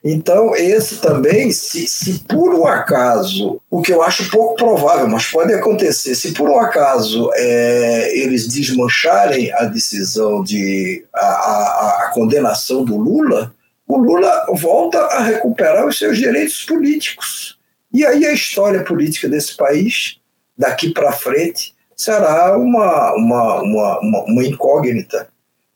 Então, 0.04 0.56
esse 0.56 0.98
também, 0.98 1.52
se, 1.52 1.88
se 1.88 2.20
por 2.22 2.54
um 2.56 2.66
acaso, 2.66 3.62
o 3.70 3.80
que 3.82 3.94
eu 3.94 4.02
acho 4.02 4.30
pouco 4.32 4.56
provável, 4.56 5.08
mas 5.08 5.28
pode 5.28 5.54
acontecer, 5.54 6.16
se 6.16 6.34
por 6.34 6.50
um 6.50 6.60
acaso 6.60 7.30
é, 7.36 8.18
eles 8.18 8.48
desmancharem 8.48 9.54
a 9.54 9.66
decisão 9.66 10.44
de 10.44 11.06
a, 11.14 11.26
a, 11.26 12.04
a 12.06 12.12
condenação 12.12 12.84
do 12.84 12.98
Lula, 12.98 13.54
o 13.88 13.98
Lula 13.98 14.48
volta 14.54 14.98
a 14.98 15.22
recuperar 15.22 15.88
os 15.88 16.00
seus 16.00 16.18
direitos 16.18 16.66
políticos. 16.66 17.60
E 17.94 18.04
aí 18.04 18.26
a 18.26 18.34
história 18.34 18.84
política 18.84 19.30
desse 19.30 19.56
país, 19.56 20.18
daqui 20.58 20.92
para 20.92 21.12
frente, 21.12 21.74
será 22.00 22.58
uma, 22.58 23.14
uma, 23.14 23.62
uma, 23.62 24.00
uma, 24.00 24.24
uma 24.24 24.44
incógnita. 24.46 25.28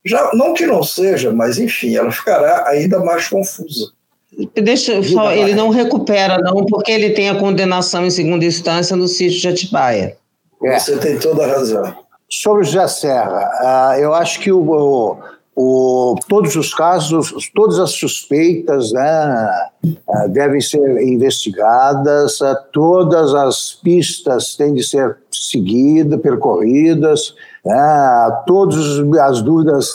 Já, 0.05 0.31
não 0.33 0.53
que 0.53 0.65
não 0.65 0.81
seja, 0.81 1.33
mas 1.33 1.59
enfim, 1.59 1.97
ela 1.97 2.09
ficará 2.11 2.69
ainda 2.69 2.99
mais 2.99 3.27
confusa. 3.27 3.91
Deixa 4.55 5.03
só, 5.03 5.33
ele 5.33 5.53
não 5.53 5.69
recupera, 5.69 6.37
não, 6.37 6.65
porque 6.65 6.91
ele 6.91 7.09
tem 7.09 7.29
a 7.29 7.37
condenação 7.37 8.05
em 8.05 8.09
segunda 8.09 8.45
instância 8.45 8.95
no 8.95 9.07
sítio 9.07 9.41
de 9.41 9.47
Atibaia. 9.49 10.17
É. 10.63 10.79
Você 10.79 10.97
tem 10.97 11.19
toda 11.19 11.43
a 11.43 11.47
razão. 11.47 11.93
Sobre 12.29 12.61
o 12.61 12.63
José 12.63 12.87
Serra, 12.87 13.93
uh, 13.93 13.99
eu 13.99 14.13
acho 14.13 14.39
que 14.39 14.51
o, 14.51 15.17
o, 15.55 16.15
todos 16.27 16.55
os 16.55 16.73
casos, 16.73 17.51
todas 17.53 17.79
as 17.79 17.91
suspeitas 17.91 18.91
né, 18.91 19.69
uh, 19.85 20.29
devem 20.29 20.59
ser 20.59 21.01
investigadas, 21.03 22.41
uh, 22.41 22.55
todas 22.71 23.35
as 23.35 23.73
pistas 23.83 24.55
têm 24.55 24.73
de 24.73 24.83
ser 24.83 25.17
seguidas, 25.31 26.19
percorridas, 26.21 27.35
né, 27.63 28.43
todas 28.47 28.99
as 29.19 29.41
dúvidas 29.41 29.93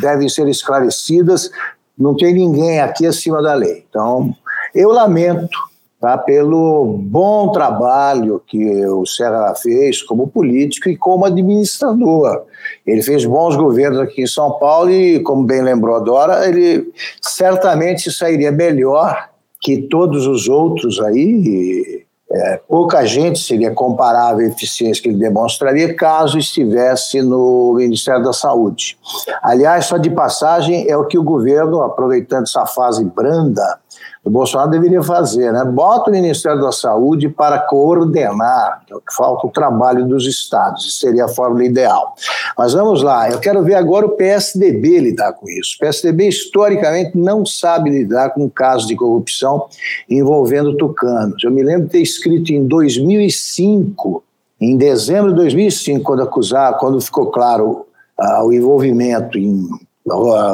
devem 0.00 0.28
ser 0.28 0.46
esclarecidas, 0.48 1.50
não 1.98 2.16
tem 2.16 2.32
ninguém 2.34 2.80
aqui 2.80 3.04
acima 3.04 3.42
da 3.42 3.54
lei. 3.54 3.84
Então, 3.88 4.34
eu 4.74 4.90
lamento 4.90 5.71
tá? 6.02 6.18
pelo 6.18 6.98
bom 6.98 7.52
trabalho 7.52 8.42
que 8.44 8.84
o 8.86 9.06
Serra 9.06 9.54
fez 9.54 10.02
como 10.02 10.26
político 10.26 10.88
e 10.88 10.96
como 10.96 11.24
administrador. 11.24 12.42
Ele 12.84 13.02
fez 13.02 13.24
bons 13.24 13.54
governos 13.54 14.00
aqui 14.00 14.22
em 14.22 14.26
São 14.26 14.58
Paulo 14.58 14.90
e, 14.90 15.20
como 15.20 15.44
bem 15.44 15.62
lembrou 15.62 15.94
a 15.94 16.00
Dora, 16.00 16.48
ele 16.48 16.92
certamente 17.20 18.10
sairia 18.10 18.50
melhor 18.50 19.30
que 19.60 19.82
todos 19.82 20.26
os 20.26 20.48
outros 20.48 21.00
aí. 21.00 22.02
É, 22.34 22.60
pouca 22.66 23.04
gente 23.04 23.38
seria 23.38 23.72
comparável 23.72 24.46
à 24.46 24.48
eficiência 24.48 25.02
que 25.02 25.10
ele 25.10 25.18
demonstraria 25.18 25.94
caso 25.94 26.38
estivesse 26.38 27.20
no 27.20 27.74
Ministério 27.76 28.24
da 28.24 28.32
Saúde. 28.32 28.96
Aliás, 29.42 29.84
só 29.84 29.98
de 29.98 30.08
passagem, 30.08 30.88
é 30.88 30.96
o 30.96 31.04
que 31.04 31.18
o 31.18 31.22
governo, 31.22 31.82
aproveitando 31.82 32.44
essa 32.44 32.64
fase 32.64 33.04
branda 33.04 33.81
o 34.24 34.30
Bolsonaro 34.30 34.70
deveria 34.70 35.02
fazer, 35.02 35.52
né? 35.52 35.64
Bota 35.64 36.08
o 36.08 36.12
Ministério 36.12 36.60
da 36.60 36.70
Saúde 36.70 37.28
para 37.28 37.58
coordenar, 37.58 38.82
que 38.86 38.92
é 38.92 38.96
o 38.96 39.00
que 39.00 39.12
falta 39.12 39.48
o 39.48 39.50
trabalho 39.50 40.06
dos 40.06 40.26
estados, 40.26 40.86
isso 40.86 40.98
seria 40.98 41.24
a 41.24 41.28
fórmula 41.28 41.64
ideal. 41.64 42.14
Mas 42.56 42.72
vamos 42.72 43.02
lá, 43.02 43.28
eu 43.28 43.40
quero 43.40 43.64
ver 43.64 43.74
agora 43.74 44.06
o 44.06 44.10
PSDB 44.10 45.00
lidar 45.00 45.32
com 45.32 45.48
isso. 45.48 45.74
O 45.76 45.78
PSDB, 45.80 46.28
historicamente, 46.28 47.18
não 47.18 47.44
sabe 47.44 47.90
lidar 47.90 48.30
com 48.30 48.48
casos 48.48 48.86
de 48.86 48.94
corrupção 48.94 49.66
envolvendo 50.08 50.76
tucanos. 50.76 51.42
Eu 51.42 51.50
me 51.50 51.62
lembro 51.62 51.86
de 51.86 51.90
ter 51.90 52.02
escrito 52.02 52.52
em 52.52 52.64
2005, 52.64 54.22
em 54.60 54.76
dezembro 54.76 55.30
de 55.30 55.36
2005, 55.36 56.04
quando 56.04 56.22
acusar, 56.22 56.78
quando 56.78 57.00
ficou 57.00 57.26
claro 57.32 57.86
uh, 58.16 58.44
o 58.44 58.52
envolvimento 58.52 59.36
em 59.36 59.68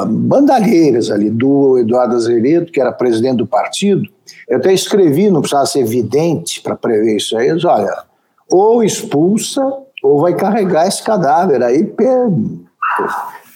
bandalheiras 0.07 1.09
ali 1.09 1.29
do 1.29 1.79
Eduardo 1.79 2.15
Azevedo, 2.15 2.71
que 2.71 2.79
era 2.79 2.91
presidente 2.91 3.37
do 3.37 3.47
partido. 3.47 4.07
Eu 4.47 4.57
até 4.57 4.73
escrevi, 4.73 5.29
não 5.29 5.41
precisava 5.41 5.65
ser 5.65 5.79
evidente 5.79 6.61
para 6.61 6.75
prever 6.75 7.17
isso 7.17 7.35
aí, 7.37 7.51
mas 7.51 7.65
olha, 7.65 8.03
ou 8.51 8.83
expulsa 8.83 9.61
ou 10.03 10.21
vai 10.21 10.35
carregar 10.35 10.87
esse 10.87 11.03
cadáver 11.03 11.61
aí 11.61 11.83
pelo, 11.83 12.59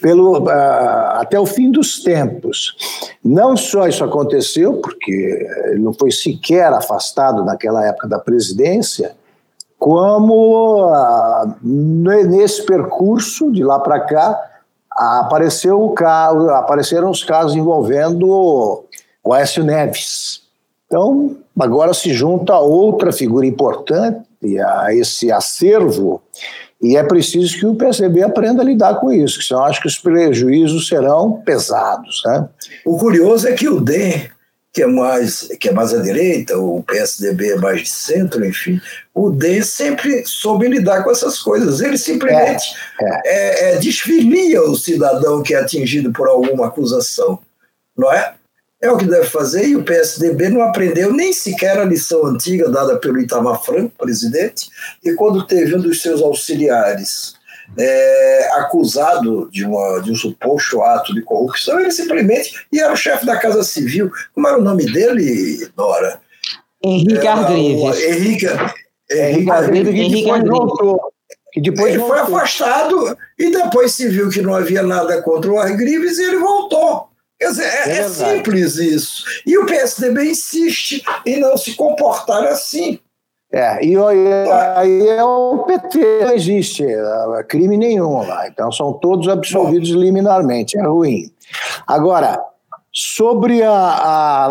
pelo 0.01 0.39
uh, 0.39 1.19
até 1.19 1.39
o 1.39 1.45
fim 1.45 1.71
dos 1.71 2.03
tempos. 2.03 2.75
Não 3.23 3.55
só 3.55 3.87
isso 3.87 4.03
aconteceu, 4.03 4.73
porque 4.81 5.47
ele 5.67 5.79
não 5.79 5.93
foi 5.93 6.11
sequer 6.11 6.73
afastado 6.73 7.45
naquela 7.45 7.85
época 7.85 8.07
da 8.07 8.19
presidência, 8.19 9.15
como 9.79 10.85
uh, 10.85 11.53
nesse 11.61 12.65
percurso 12.65 13.51
de 13.51 13.63
lá 13.63 13.79
para 13.79 13.99
cá 14.01 14.52
apareceu 14.95 15.81
o 15.81 15.91
caso, 15.91 16.49
apareceram 16.49 17.09
os 17.09 17.23
casos 17.23 17.55
envolvendo 17.55 18.27
o 19.23 19.33
Aécio 19.33 19.63
Neves. 19.63 20.41
Então, 20.85 21.35
agora 21.59 21.93
se 21.93 22.13
junta 22.13 22.57
outra 22.57 23.11
figura 23.11 23.45
importante 23.45 24.27
a 24.59 24.93
esse 24.93 25.31
acervo, 25.31 26.21
e 26.81 26.97
é 26.97 27.03
preciso 27.03 27.57
que 27.57 27.65
o 27.65 27.75
PCB 27.75 28.23
aprenda 28.23 28.61
a 28.61 28.65
lidar 28.65 28.95
com 28.99 29.09
isso, 29.09 29.41
senão 29.41 29.63
acho 29.63 29.81
que 29.81 29.87
os 29.87 29.97
prejuízos 29.97 30.89
serão 30.89 31.41
pesados. 31.45 32.21
Né? 32.25 32.49
O 32.85 32.97
curioso 32.97 33.47
é 33.47 33.53
que 33.53 33.69
o 33.69 33.79
DEM 33.79 34.29
que 34.73 34.81
é 34.81 34.87
mais 34.87 35.47
que 35.59 35.69
é 35.69 35.71
mais 35.71 35.93
à 35.93 36.01
direita, 36.01 36.57
o 36.57 36.81
PSDB 36.81 37.51
é 37.51 37.57
mais 37.57 37.83
de 37.83 37.89
centro, 37.89 38.43
enfim, 38.43 38.81
o 39.13 39.29
DEM 39.29 39.61
sempre 39.61 40.25
soube 40.25 40.67
lidar 40.67 41.03
com 41.03 41.11
essas 41.11 41.39
coisas. 41.39 41.79
Ele 41.79 41.97
simplesmente 41.97 42.73
é, 42.99 43.05
é. 43.05 43.21
É, 43.25 43.73
é, 43.73 43.77
desfilia 43.77 44.63
o 44.63 44.75
cidadão 44.75 45.43
que 45.43 45.53
é 45.53 45.59
atingido 45.59 46.11
por 46.11 46.27
alguma 46.27 46.67
acusação, 46.67 47.37
não 47.95 48.11
é? 48.11 48.33
É 48.81 48.91
o 48.91 48.97
que 48.97 49.05
deve 49.05 49.29
fazer 49.29 49.65
e 49.65 49.75
o 49.77 49.83
PSDB 49.83 50.49
não 50.49 50.63
aprendeu 50.63 51.13
nem 51.13 51.31
sequer 51.31 51.79
a 51.79 51.85
lição 51.85 52.25
antiga 52.25 52.67
dada 52.67 52.97
pelo 52.97 53.21
Itamar 53.21 53.63
Franco, 53.63 53.93
presidente, 53.97 54.67
e 55.01 55.13
quando 55.13 55.45
teve 55.45 55.75
um 55.75 55.79
dos 55.79 56.01
seus 56.01 56.21
auxiliares 56.21 57.35
é, 57.77 58.49
acusado 58.53 59.49
de, 59.51 59.65
uma, 59.65 59.99
de 60.01 60.11
um 60.11 60.15
suposto 60.15 60.81
ato 60.81 61.13
de 61.13 61.21
corrupção, 61.21 61.79
ele 61.79 61.91
simplesmente 61.91 62.65
e 62.71 62.79
era 62.79 62.93
o 62.93 62.97
chefe 62.97 63.25
da 63.25 63.37
Casa 63.37 63.63
Civil. 63.63 64.11
Como 64.33 64.47
era 64.47 64.57
o 64.57 64.63
nome 64.63 64.85
dele, 64.91 65.67
Dora? 65.75 66.19
Henrique 66.83 67.27
Argrives. 67.27 68.03
Henrique, 68.03 68.47
Henrique 69.09 69.51
Argrives, 69.51 69.93
que 69.93 70.21
depois 70.21 70.43
voltou. 70.43 71.13
Que 71.53 71.61
depois 71.61 71.89
ele 71.89 71.99
voltou. 71.99 72.25
foi 72.25 72.37
afastado 72.37 73.17
e 73.37 73.51
depois 73.51 73.93
se 73.93 74.07
viu 74.09 74.29
que 74.29 74.41
não 74.41 74.53
havia 74.53 74.83
nada 74.83 75.21
contra 75.21 75.51
o 75.51 75.59
Argrives 75.59 76.17
e 76.17 76.23
ele 76.23 76.37
voltou. 76.37 77.09
Quer 77.39 77.49
dizer, 77.49 77.63
é, 77.63 77.89
é, 77.89 77.97
é 77.99 78.09
simples 78.09 78.75
isso. 78.75 79.25
E 79.45 79.57
o 79.57 79.65
PSDB 79.65 80.31
insiste 80.31 81.03
em 81.25 81.39
não 81.39 81.57
se 81.57 81.73
comportar 81.75 82.43
assim. 82.45 82.99
É, 83.55 83.85
e 83.85 83.95
aí 84.75 85.07
é 85.09 85.23
o 85.23 85.59
PT, 85.59 86.23
não 86.23 86.31
existe 86.31 86.83
é, 86.83 87.43
crime 87.47 87.77
nenhum 87.77 88.27
lá, 88.27 88.47
então 88.47 88.71
são 88.71 88.93
todos 88.93 89.27
absolvidos 89.27 89.89
liminarmente, 89.89 90.75
é 90.75 90.81
ruim. 90.81 91.31
Agora, 91.85 92.43
sobre 92.91 93.61
a, 93.61 93.71
a, 93.71 94.45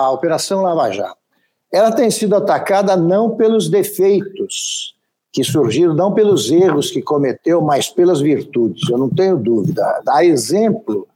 a 0.00 0.10
Operação 0.10 0.60
Lava 0.60 0.92
Jato, 0.92 1.16
ela 1.72 1.92
tem 1.92 2.10
sido 2.10 2.36
atacada 2.36 2.94
não 2.94 3.30
pelos 3.30 3.70
defeitos 3.70 4.94
que 5.32 5.42
surgiram, 5.42 5.94
não 5.94 6.12
pelos 6.12 6.50
erros 6.50 6.90
que 6.90 7.00
cometeu, 7.00 7.62
mas 7.62 7.88
pelas 7.88 8.20
virtudes, 8.20 8.86
eu 8.90 8.98
não 8.98 9.08
tenho 9.08 9.38
dúvida. 9.38 10.02
Dá 10.04 10.22
exemplo 10.22 11.08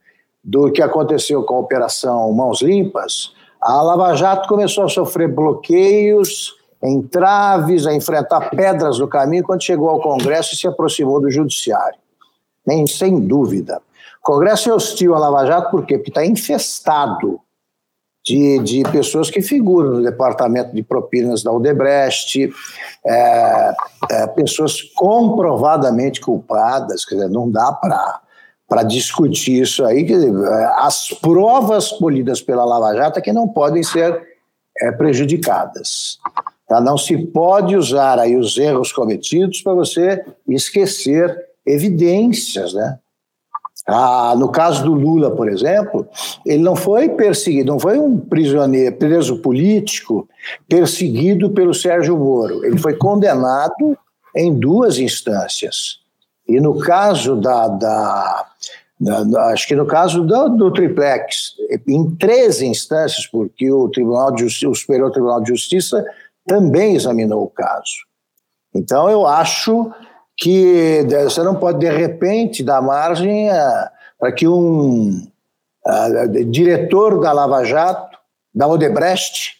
do 0.42 0.72
que 0.72 0.80
aconteceu 0.80 1.42
com 1.42 1.56
a 1.56 1.60
Operação 1.60 2.32
Mãos 2.32 2.62
Limpas, 2.62 3.34
a 3.60 3.82
Lava 3.82 4.14
Jato 4.14 4.48
começou 4.48 4.84
a 4.84 4.88
sofrer 4.88 5.28
bloqueios 5.28 6.55
entraves, 6.82 7.86
a 7.86 7.94
enfrentar 7.94 8.50
pedras 8.50 8.98
no 8.98 9.08
caminho 9.08 9.44
quando 9.44 9.62
chegou 9.62 9.88
ao 9.88 10.00
Congresso 10.00 10.54
e 10.54 10.56
se 10.56 10.66
aproximou 10.66 11.20
do 11.20 11.30
Judiciário. 11.30 11.98
Nem 12.66 12.86
sem 12.86 13.20
dúvida. 13.20 13.80
O 14.20 14.32
Congresso 14.32 14.70
é 14.70 14.74
hostil 14.74 15.14
à 15.14 15.18
Lava 15.18 15.46
Jato 15.46 15.70
por 15.70 15.86
quê? 15.86 15.96
Porque 15.96 16.10
está 16.10 16.24
infestado 16.24 17.40
de, 18.24 18.58
de 18.58 18.82
pessoas 18.90 19.30
que 19.30 19.40
figuram 19.40 19.92
no 19.92 20.02
departamento 20.02 20.74
de 20.74 20.82
propinas 20.82 21.44
da 21.44 21.52
Odebrecht, 21.52 22.52
é, 23.06 23.74
é, 24.10 24.26
pessoas 24.28 24.82
comprovadamente 24.82 26.20
culpadas, 26.20 27.04
quer 27.04 27.14
dizer, 27.14 27.30
não 27.30 27.50
dá 27.50 27.72
para 27.72 28.20
para 28.68 28.82
discutir 28.82 29.62
isso 29.62 29.84
aí, 29.84 30.02
dizer, 30.02 30.32
as 30.76 31.10
provas 31.22 31.92
polidas 31.92 32.42
pela 32.42 32.64
Lava 32.64 32.96
Jato 32.96 33.20
é 33.20 33.22
que 33.22 33.32
não 33.32 33.46
podem 33.46 33.80
ser 33.84 34.20
é, 34.80 34.90
prejudicadas. 34.90 36.18
Tá? 36.68 36.80
Não 36.80 36.98
se 36.98 37.16
pode 37.16 37.76
usar 37.76 38.18
aí 38.18 38.36
os 38.36 38.56
erros 38.58 38.92
cometidos 38.92 39.62
para 39.62 39.74
você 39.74 40.24
esquecer 40.48 41.36
evidências, 41.64 42.72
né? 42.74 42.98
Ah, 43.88 44.34
no 44.36 44.48
caso 44.48 44.82
do 44.82 44.92
Lula, 44.92 45.30
por 45.30 45.48
exemplo, 45.48 46.08
ele 46.44 46.60
não 46.60 46.74
foi 46.74 47.08
perseguido, 47.08 47.70
não 47.70 47.78
foi 47.78 47.96
um 47.96 48.18
prisioneiro, 48.18 48.96
preso 48.96 49.38
político 49.38 50.28
perseguido 50.68 51.50
pelo 51.50 51.72
Sérgio 51.72 52.16
Moro. 52.16 52.64
Ele 52.64 52.78
foi 52.78 52.94
condenado 52.94 53.96
em 54.34 54.52
duas 54.52 54.98
instâncias. 54.98 56.00
E 56.48 56.60
no 56.60 56.80
caso 56.80 57.36
da, 57.36 57.68
da, 57.68 58.46
da, 58.98 59.22
da 59.22 59.46
acho 59.52 59.68
que 59.68 59.76
no 59.76 59.86
caso 59.86 60.24
do, 60.24 60.48
do, 60.48 60.72
triplex, 60.72 61.54
em 61.86 62.10
três 62.16 62.60
instâncias, 62.60 63.26
porque 63.26 63.70
o 63.70 63.88
Tribunal 63.88 64.32
de 64.32 64.42
Justiça, 64.42 64.68
o 64.68 64.74
Superior 64.74 65.12
Tribunal 65.12 65.40
de 65.40 65.50
Justiça 65.50 66.04
também 66.46 66.94
examinou 66.94 67.42
o 67.42 67.50
caso. 67.50 68.06
Então, 68.74 69.10
eu 69.10 69.26
acho 69.26 69.90
que 70.36 71.06
você 71.24 71.42
não 71.42 71.54
pode, 71.54 71.78
de 71.78 71.90
repente, 71.90 72.62
dar 72.62 72.82
margem 72.82 73.48
para 74.18 74.32
que 74.32 74.46
um 74.46 75.26
a, 75.84 76.26
diretor 76.26 77.20
da 77.20 77.32
Lava 77.32 77.64
Jato, 77.64 78.16
da 78.54 78.66
Odebrecht, 78.66 79.56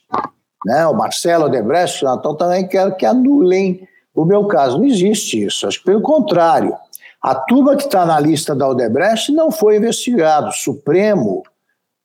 né, 0.64 0.86
o 0.86 0.94
Marcelo 0.94 1.46
Odebrecht, 1.46 2.04
então 2.04 2.34
também 2.34 2.66
quero 2.66 2.94
que 2.96 3.06
anulem 3.06 3.86
o 4.14 4.24
meu 4.24 4.46
caso. 4.46 4.78
Não 4.78 4.86
existe 4.86 5.44
isso. 5.44 5.66
Acho 5.66 5.78
que, 5.78 5.86
pelo 5.86 6.02
contrário, 6.02 6.76
a 7.22 7.34
turma 7.34 7.76
que 7.76 7.84
está 7.84 8.04
na 8.04 8.18
lista 8.20 8.54
da 8.54 8.68
Odebrecht 8.68 9.32
não 9.32 9.50
foi 9.50 9.76
investigado. 9.76 10.48
O 10.48 10.52
Supremo 10.52 11.42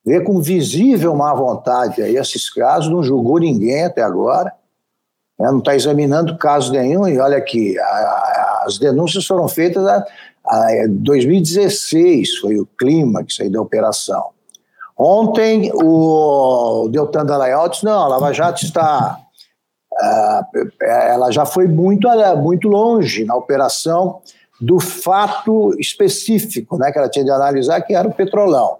vê 0.04 0.20
com 0.20 0.40
visível 0.40 1.14
má 1.14 1.32
vontade 1.34 2.02
aí 2.02 2.16
esses 2.16 2.50
casos, 2.50 2.90
não 2.90 3.02
julgou 3.02 3.38
ninguém 3.38 3.84
até 3.84 4.02
agora 4.02 4.52
não 5.50 5.58
está 5.58 5.74
examinando 5.74 6.36
caso 6.38 6.72
nenhum, 6.72 7.08
e 7.08 7.18
olha 7.18 7.36
aqui, 7.36 7.78
a, 7.78 7.84
a, 7.84 8.64
as 8.66 8.78
denúncias 8.78 9.26
foram 9.26 9.48
feitas 9.48 9.84
em 10.70 10.88
2016, 10.88 12.38
foi 12.38 12.56
o 12.58 12.66
clímax 12.78 13.40
aí 13.40 13.48
da 13.48 13.60
operação. 13.60 14.26
Ontem 14.96 15.72
o 15.74 16.88
Deltan 16.90 17.24
Dallagnol 17.24 17.68
disse, 17.68 17.84
não, 17.84 18.02
a 18.02 18.08
Lava 18.08 18.32
Jato 18.32 18.64
está... 18.64 19.18
Uh, 19.92 20.70
ela 20.80 21.30
já 21.30 21.44
foi 21.44 21.68
muito, 21.68 22.08
muito 22.38 22.66
longe 22.66 23.24
na 23.24 23.36
operação 23.36 24.20
do 24.60 24.78
fato 24.80 25.74
específico 25.78 26.78
né, 26.78 26.90
que 26.90 26.98
ela 26.98 27.08
tinha 27.08 27.24
de 27.24 27.30
analisar, 27.30 27.80
que 27.82 27.94
era 27.94 28.06
o 28.06 28.14
petrolão. 28.14 28.78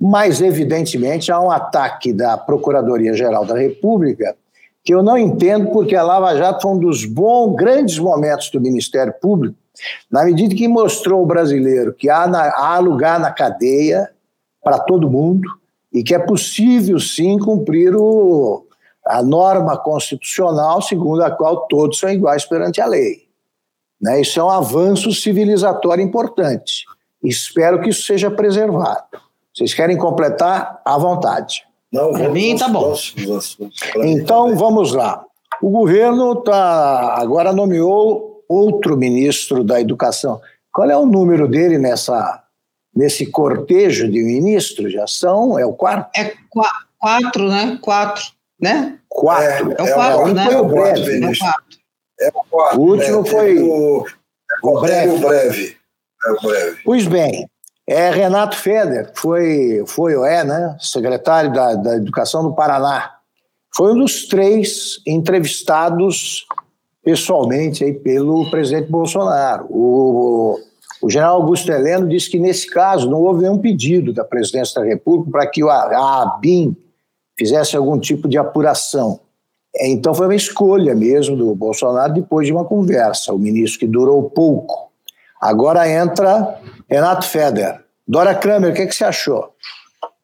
Mas, 0.00 0.40
evidentemente, 0.40 1.30
há 1.30 1.38
um 1.38 1.50
ataque 1.50 2.10
da 2.12 2.38
Procuradoria-Geral 2.38 3.44
da 3.44 3.54
República 3.54 4.34
que 4.82 4.94
eu 4.94 5.02
não 5.02 5.18
entendo 5.18 5.70
porque 5.72 5.94
a 5.94 6.02
Lava 6.02 6.36
Jato 6.36 6.62
foi 6.62 6.72
um 6.72 6.78
dos 6.78 7.04
bons, 7.04 7.54
grandes 7.56 7.98
momentos 7.98 8.50
do 8.50 8.60
Ministério 8.60 9.12
Público, 9.20 9.56
na 10.10 10.24
medida 10.24 10.54
que 10.54 10.68
mostrou 10.68 11.20
ao 11.20 11.26
brasileiro 11.26 11.94
que 11.94 12.08
há, 12.08 12.26
na, 12.26 12.50
há 12.56 12.78
lugar 12.78 13.18
na 13.18 13.30
cadeia 13.30 14.10
para 14.62 14.78
todo 14.78 15.10
mundo 15.10 15.48
e 15.92 16.02
que 16.02 16.14
é 16.14 16.18
possível, 16.18 16.98
sim, 16.98 17.38
cumprir 17.38 17.94
o, 17.96 18.64
a 19.06 19.22
norma 19.22 19.76
constitucional 19.76 20.80
segundo 20.82 21.22
a 21.22 21.30
qual 21.30 21.66
todos 21.66 21.98
são 21.98 22.10
iguais 22.10 22.44
perante 22.44 22.80
a 22.80 22.86
lei. 22.86 23.28
Né? 24.00 24.20
Isso 24.20 24.40
é 24.40 24.44
um 24.44 24.50
avanço 24.50 25.12
civilizatório 25.12 26.02
importante. 26.02 26.84
Espero 27.22 27.80
que 27.80 27.90
isso 27.90 28.02
seja 28.02 28.30
preservado. 28.30 29.04
Vocês 29.54 29.74
querem 29.74 29.96
completar? 29.96 30.80
À 30.84 30.96
vontade. 30.96 31.64
Não, 31.92 32.12
Para 32.12 32.28
mim 32.28 32.56
tá 32.56 32.68
bom. 32.68 32.94
Então 34.04 34.56
vamos 34.56 34.92
lá. 34.92 35.24
O 35.60 35.70
governo 35.70 36.36
tá, 36.36 37.16
agora 37.18 37.52
nomeou 37.52 38.44
outro 38.48 38.96
ministro 38.96 39.62
da 39.62 39.80
Educação. 39.80 40.40
Qual 40.72 40.88
é 40.88 40.96
o 40.96 41.06
número 41.06 41.48
dele 41.48 41.78
nessa, 41.78 42.42
nesse 42.94 43.26
cortejo 43.26 44.10
de 44.10 44.22
ministros? 44.22 44.92
Já 44.92 45.06
são? 45.06 45.58
É 45.58 45.66
o 45.66 45.72
quarto? 45.72 46.10
É 46.16 46.32
qu 46.48 46.62
quatro, 46.98 47.48
né? 47.48 47.78
Quatro, 47.80 48.24
né? 48.60 48.98
Quatro. 49.08 49.72
É, 49.72 49.76
é 49.78 49.82
o 49.82 49.94
quarto, 49.94 50.28
é, 50.28 50.34
né? 50.34 50.46
Foi 50.46 50.56
o 50.56 50.64
breve. 50.64 51.24
É 51.24 51.28
o 51.28 51.38
quarto. 51.38 51.80
É 52.20 52.28
o, 52.28 52.32
quarto, 52.50 52.78
o 52.78 52.82
último 52.82 53.22
né? 53.22 53.30
foi 53.30 53.58
o, 53.58 54.06
o 54.62 54.80
breve. 54.80 55.14
O 55.14 55.18
breve. 55.18 55.76
É 56.24 56.30
o 56.30 56.40
breve. 56.40 56.80
Pois 56.84 57.06
bem, 57.06 57.48
é 57.92 58.08
Renato 58.10 58.56
Feder, 58.56 59.10
foi, 59.16 59.82
foi 59.84 60.14
ou 60.14 60.24
é, 60.24 60.44
né, 60.44 60.76
secretário 60.78 61.52
da, 61.52 61.74
da 61.74 61.96
Educação 61.96 62.44
do 62.44 62.54
Paraná. 62.54 63.16
Foi 63.74 63.92
um 63.92 63.98
dos 63.98 64.28
três 64.28 65.02
entrevistados 65.04 66.46
pessoalmente 67.02 67.82
aí 67.82 67.92
pelo 67.92 68.48
presidente 68.48 68.88
Bolsonaro. 68.88 69.66
O, 69.68 70.60
o 71.02 71.10
general 71.10 71.40
Augusto 71.40 71.72
Heleno 71.72 72.08
disse 72.08 72.30
que, 72.30 72.38
nesse 72.38 72.68
caso, 72.68 73.10
não 73.10 73.22
houve 73.22 73.42
nenhum 73.42 73.58
pedido 73.58 74.12
da 74.12 74.22
presidência 74.22 74.80
da 74.80 74.86
República 74.86 75.32
para 75.32 75.46
que 75.48 75.60
a 75.68 76.22
ABIN 76.22 76.76
fizesse 77.36 77.76
algum 77.76 77.98
tipo 77.98 78.28
de 78.28 78.38
apuração. 78.38 79.18
É, 79.74 79.88
então, 79.88 80.14
foi 80.14 80.26
uma 80.26 80.36
escolha 80.36 80.94
mesmo 80.94 81.36
do 81.36 81.54
Bolsonaro 81.56 82.12
depois 82.12 82.46
de 82.46 82.52
uma 82.52 82.64
conversa, 82.64 83.32
o 83.32 83.38
ministro 83.38 83.80
que 83.80 83.86
durou 83.88 84.30
pouco. 84.30 84.90
Agora 85.40 85.90
entra 85.90 86.60
Renato 86.88 87.26
Feder. 87.26 87.79
Dora 88.10 88.34
Kramer, 88.34 88.72
o 88.72 88.74
que, 88.74 88.82
é 88.82 88.86
que 88.86 88.94
você 88.94 89.04
achou? 89.04 89.54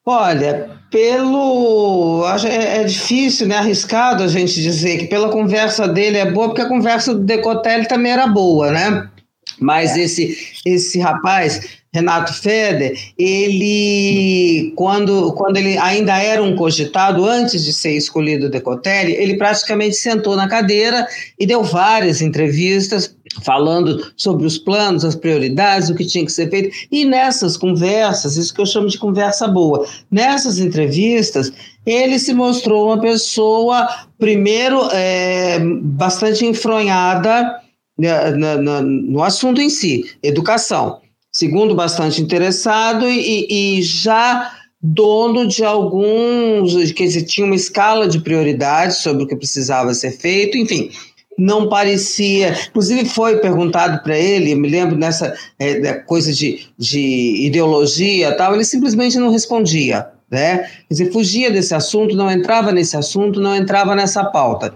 Olha, 0.05 0.71
pelo. 0.91 2.25
É, 2.45 2.81
é 2.81 2.83
difícil, 2.83 3.47
né? 3.47 3.55
Arriscado 3.55 4.23
a 4.23 4.27
gente 4.27 4.61
dizer 4.61 4.97
que 4.97 5.05
pela 5.05 5.29
conversa 5.29 5.87
dele 5.87 6.17
é 6.17 6.29
boa, 6.29 6.49
porque 6.49 6.61
a 6.61 6.67
conversa 6.67 7.13
do 7.13 7.21
Decotelli 7.21 7.87
também 7.87 8.11
era 8.11 8.27
boa, 8.27 8.71
né? 8.71 9.09
Mas 9.57 9.95
é. 9.95 10.01
esse, 10.01 10.37
esse 10.65 10.99
rapaz, 10.99 11.77
Renato 11.93 12.33
Feder, 12.33 12.93
ele, 13.17 14.73
quando, 14.75 15.31
quando 15.33 15.55
ele 15.55 15.77
ainda 15.77 16.21
era 16.21 16.43
um 16.43 16.57
cogitado, 16.57 17.25
antes 17.25 17.63
de 17.63 17.71
ser 17.71 17.95
escolhido 17.95 18.47
o 18.47 18.49
Decotelli, 18.49 19.13
ele 19.13 19.37
praticamente 19.37 19.95
sentou 19.95 20.35
na 20.35 20.49
cadeira 20.49 21.07
e 21.39 21.45
deu 21.45 21.63
várias 21.63 22.21
entrevistas 22.21 23.15
falando 23.43 24.11
sobre 24.15 24.45
os 24.45 24.57
planos, 24.57 25.05
as 25.05 25.15
prioridades, 25.15 25.89
o 25.89 25.95
que 25.95 26.05
tinha 26.05 26.25
que 26.25 26.31
ser 26.31 26.49
feito. 26.49 26.75
E 26.91 27.05
nessas 27.05 27.57
conversas, 27.57 28.37
isso 28.37 28.53
que 28.53 28.61
eu 28.61 28.65
chamo 28.65 28.87
de 28.87 28.97
conversa 28.97 29.47
boa, 29.47 29.85
nessas 30.09 30.59
entrevistas, 30.59 31.51
ele 31.85 32.19
se 32.19 32.33
mostrou 32.33 32.87
uma 32.87 32.99
pessoa, 32.99 33.87
primeiro, 34.17 34.81
é, 34.91 35.59
bastante 35.81 36.45
enfronhada 36.45 37.61
na, 37.97 38.81
no 38.81 39.23
assunto 39.23 39.61
em 39.61 39.69
si, 39.69 40.05
educação. 40.21 40.99
Segundo, 41.31 41.75
bastante 41.75 42.21
interessado 42.21 43.07
e, 43.07 43.77
e 43.77 43.81
já 43.81 44.51
dono 44.81 45.47
de 45.47 45.63
alguns, 45.63 46.71
dizer, 46.71 47.23
tinha 47.23 47.45
uma 47.45 47.55
escala 47.55 48.07
de 48.07 48.19
prioridades 48.19 48.97
sobre 48.97 49.23
o 49.23 49.27
que 49.27 49.35
precisava 49.35 49.93
ser 49.93 50.11
feito, 50.11 50.57
enfim, 50.57 50.91
não 51.37 51.69
parecia. 51.69 52.55
Inclusive, 52.69 53.05
foi 53.05 53.37
perguntado 53.37 54.01
para 54.01 54.17
ele, 54.17 54.53
eu 54.53 54.57
me 54.57 54.67
lembro 54.67 54.97
nessa 54.97 55.35
é, 55.59 55.93
coisa 55.93 56.33
de, 56.33 56.67
de 56.77 57.45
ideologia 57.45 58.35
tal, 58.35 58.55
ele 58.55 58.65
simplesmente 58.65 59.17
não 59.17 59.29
respondia. 59.29 60.07
Né? 60.29 60.57
Quer 60.57 60.87
dizer, 60.89 61.11
fugia 61.11 61.51
desse 61.51 61.73
assunto, 61.73 62.15
não 62.15 62.29
entrava 62.29 62.71
nesse 62.71 62.97
assunto, 62.97 63.39
não 63.39 63.55
entrava 63.55 63.95
nessa 63.95 64.25
pauta. 64.25 64.73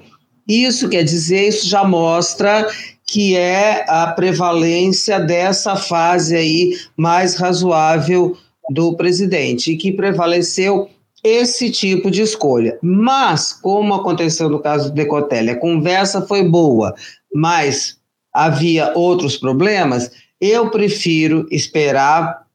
Isso 0.48 0.90
quer 0.90 1.04
dizer, 1.04 1.48
isso 1.48 1.68
já 1.68 1.84
mostra 1.84 2.68
que 3.06 3.36
é 3.36 3.84
a 3.90 4.08
prevalência 4.08 5.20
dessa 5.20 5.76
fase 5.76 6.36
aí 6.36 6.78
mais 6.96 7.36
razoável 7.36 8.38
do 8.70 8.96
presidente, 8.96 9.74
e 9.74 9.78
que 9.78 9.92
prevaleceu 9.92 10.90
esse 11.24 11.70
tipo 11.70 12.10
de 12.10 12.22
escolha. 12.22 12.78
Mas, 12.82 13.54
como 13.54 13.94
aconteceu 13.94 14.50
no 14.50 14.60
caso 14.60 14.90
do 14.90 14.96
Decotelli, 14.96 15.52
a 15.52 15.60
conversa 15.60 16.22
foi 16.22 16.44
boa, 16.44 16.94
mas 17.34 17.98
havia 18.34 18.94
outros 18.96 19.38
problemas, 19.38 20.12
eu 20.40 20.70
prefiro 20.70 21.48
esperar 21.52 22.46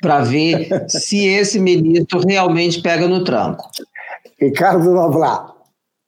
para 0.00 0.20
ver 0.20 0.68
se 0.88 1.26
esse 1.26 1.58
ministro 1.58 2.20
realmente 2.26 2.80
pega 2.80 3.06
no 3.06 3.24
tranco. 3.24 3.68
Ricardo 4.40 4.92
Noblar, 4.92 5.52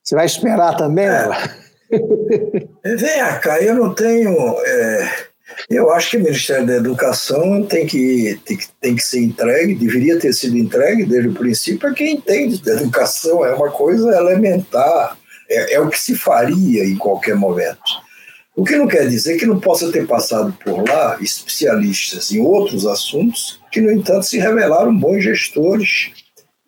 você 0.02 0.14
vai 0.14 0.26
esperar 0.26 0.76
também, 0.76 1.08
Noblar? 1.08 1.56
Vem 2.84 3.40
cá, 3.42 3.60
eu 3.60 3.74
não 3.74 3.92
tenho. 3.92 4.32
É, 4.64 5.29
eu 5.68 5.90
acho 5.92 6.10
que 6.10 6.16
o 6.16 6.22
Ministério 6.22 6.66
da 6.66 6.76
Educação 6.76 7.62
tem 7.64 7.86
que, 7.86 8.40
tem, 8.44 8.56
que, 8.56 8.66
tem 8.80 8.96
que 8.96 9.02
ser 9.02 9.20
entregue, 9.20 9.74
deveria 9.74 10.18
ter 10.18 10.32
sido 10.32 10.56
entregue 10.56 11.04
desde 11.04 11.28
o 11.28 11.34
princípio 11.34 11.88
a 11.88 11.94
quem 11.94 12.14
entende 12.14 12.58
de 12.58 12.70
educação. 12.70 13.44
É 13.44 13.54
uma 13.54 13.70
coisa 13.70 14.16
elementar, 14.16 15.16
é, 15.48 15.74
é 15.74 15.80
o 15.80 15.88
que 15.88 15.98
se 15.98 16.14
faria 16.14 16.84
em 16.84 16.96
qualquer 16.96 17.36
momento. 17.36 18.10
O 18.56 18.64
que 18.64 18.76
não 18.76 18.88
quer 18.88 19.08
dizer 19.08 19.38
que 19.38 19.46
não 19.46 19.60
possa 19.60 19.90
ter 19.90 20.06
passado 20.06 20.56
por 20.64 20.86
lá 20.88 21.16
especialistas 21.20 22.32
em 22.32 22.40
outros 22.40 22.86
assuntos 22.86 23.60
que, 23.70 23.80
no 23.80 23.90
entanto, 23.90 24.26
se 24.26 24.38
revelaram 24.38 24.94
bons 24.96 25.22
gestores 25.22 26.10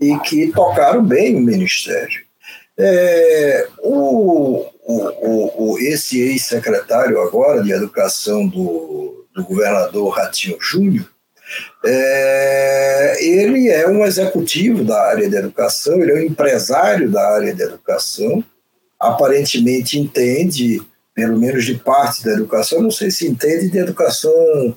e 0.00 0.16
que 0.20 0.52
tocaram 0.52 1.04
bem 1.04 1.36
o 1.36 1.40
Ministério. 1.40 2.22
É, 2.78 3.68
o, 3.80 4.64
o, 4.82 5.72
o, 5.72 5.78
esse 5.78 6.20
ex-secretário 6.20 7.20
agora 7.20 7.62
de 7.62 7.72
Educação 7.72 8.46
do, 8.46 9.26
do 9.34 9.44
governador 9.44 10.08
Ratinho 10.10 10.58
Júnior, 10.60 11.08
é, 11.84 13.16
ele 13.20 13.68
é 13.68 13.88
um 13.88 14.04
executivo 14.04 14.84
da 14.84 15.00
área 15.02 15.28
de 15.28 15.36
educação, 15.36 16.00
ele 16.00 16.12
é 16.12 16.14
um 16.14 16.26
empresário 16.26 17.10
da 17.10 17.34
área 17.34 17.54
de 17.54 17.62
educação, 17.62 18.42
aparentemente 18.98 19.98
entende, 19.98 20.80
pelo 21.14 21.38
menos 21.38 21.64
de 21.64 21.74
parte 21.74 22.24
da 22.24 22.32
educação, 22.32 22.80
não 22.80 22.90
sei 22.90 23.10
se 23.10 23.26
entende 23.26 23.68
de 23.68 23.78
educação 23.78 24.74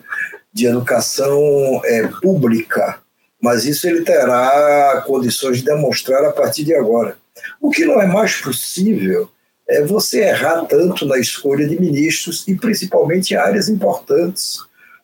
de 0.51 0.67
educação 0.67 1.81
é, 1.83 2.07
pública, 2.21 2.99
mas 3.41 3.65
isso 3.65 3.85
ele 3.89 4.03
terá 4.05 5.03
condições 5.05 5.57
de 5.57 5.65
demonstrar 5.65 6.23
a 6.23 6.31
partir 6.31 6.63
de 6.63 6.73
agora. 6.73 7.17
O 7.59 7.69
que 7.69 7.83
não 7.83 8.01
é 8.01 8.07
mais 8.07 8.37
possível 8.37 9.29
é 9.67 9.83
você 9.83 10.21
errar 10.21 10.65
tanto 10.65 11.05
na 11.05 11.17
escolha 11.17 11.67
de 11.67 11.79
ministros 11.79 12.47
e 12.47 12.55
principalmente 12.55 13.31
em 13.33 13.37
áreas 13.37 13.67
importantes. 13.67 14.59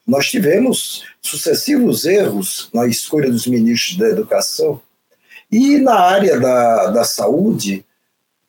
Nós 0.06 0.30
tivemos 0.30 1.04
sucessivos 1.22 2.06
erros 2.06 2.70
na 2.74 2.86
escolha 2.86 3.30
dos 3.30 3.48
ministros 3.48 3.98
da 3.98 4.10
educação 4.10 4.82
e 5.52 5.78
na 5.78 6.00
área 6.00 6.40
da, 6.40 6.92
da 6.92 7.04
saúde, 7.04 7.86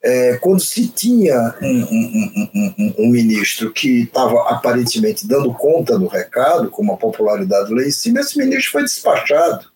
é, 0.01 0.37
quando 0.37 0.61
se 0.61 0.87
tinha 0.89 1.55
um, 1.61 1.83
um, 1.83 2.51
um, 2.55 2.95
um 2.99 3.11
ministro 3.11 3.73
que 3.73 4.03
estava 4.03 4.51
aparentemente 4.51 5.27
dando 5.27 5.53
conta 5.53 5.99
do 5.99 6.07
recado, 6.07 6.71
com 6.71 6.83
uma 6.83 6.97
popularidade 6.97 7.75
lá 7.75 7.83
em 7.83 7.91
cima, 7.91 8.21
esse 8.21 8.39
ministro 8.39 8.73
foi 8.73 8.83
despachado. 8.83 9.67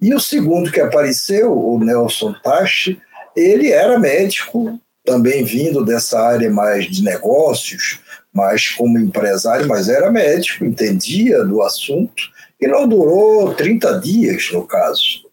E 0.00 0.14
o 0.14 0.20
segundo 0.20 0.70
que 0.70 0.80
apareceu, 0.80 1.52
o 1.52 1.78
Nelson 1.78 2.34
Tachi, 2.42 3.00
ele 3.34 3.70
era 3.70 3.98
médico, 3.98 4.78
também 5.06 5.44
vindo 5.44 5.84
dessa 5.84 6.20
área 6.20 6.50
mais 6.50 6.90
de 6.90 7.02
negócios, 7.02 8.00
mais 8.34 8.68
como 8.68 8.98
empresário, 8.98 9.66
mas 9.66 9.88
era 9.88 10.10
médico, 10.10 10.64
entendia 10.64 11.42
do 11.44 11.62
assunto, 11.62 12.22
e 12.60 12.66
não 12.66 12.86
durou 12.86 13.54
30 13.54 14.00
dias, 14.00 14.50
no 14.52 14.66
caso. 14.66 15.24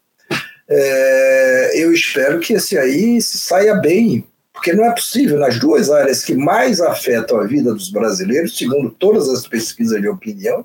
É, 0.66 1.72
eu 1.74 1.92
espero 1.92 2.40
que 2.40 2.54
esse 2.54 2.78
aí 2.78 3.20
saia 3.20 3.74
bem, 3.74 4.24
porque 4.52 4.72
não 4.72 4.84
é 4.84 4.92
possível, 4.92 5.38
nas 5.38 5.58
duas 5.58 5.90
áreas 5.90 6.24
que 6.24 6.34
mais 6.34 6.80
afetam 6.80 7.40
a 7.40 7.46
vida 7.46 7.74
dos 7.74 7.90
brasileiros, 7.90 8.56
segundo 8.56 8.90
todas 8.90 9.28
as 9.28 9.46
pesquisas 9.46 10.00
de 10.00 10.08
opinião, 10.08 10.64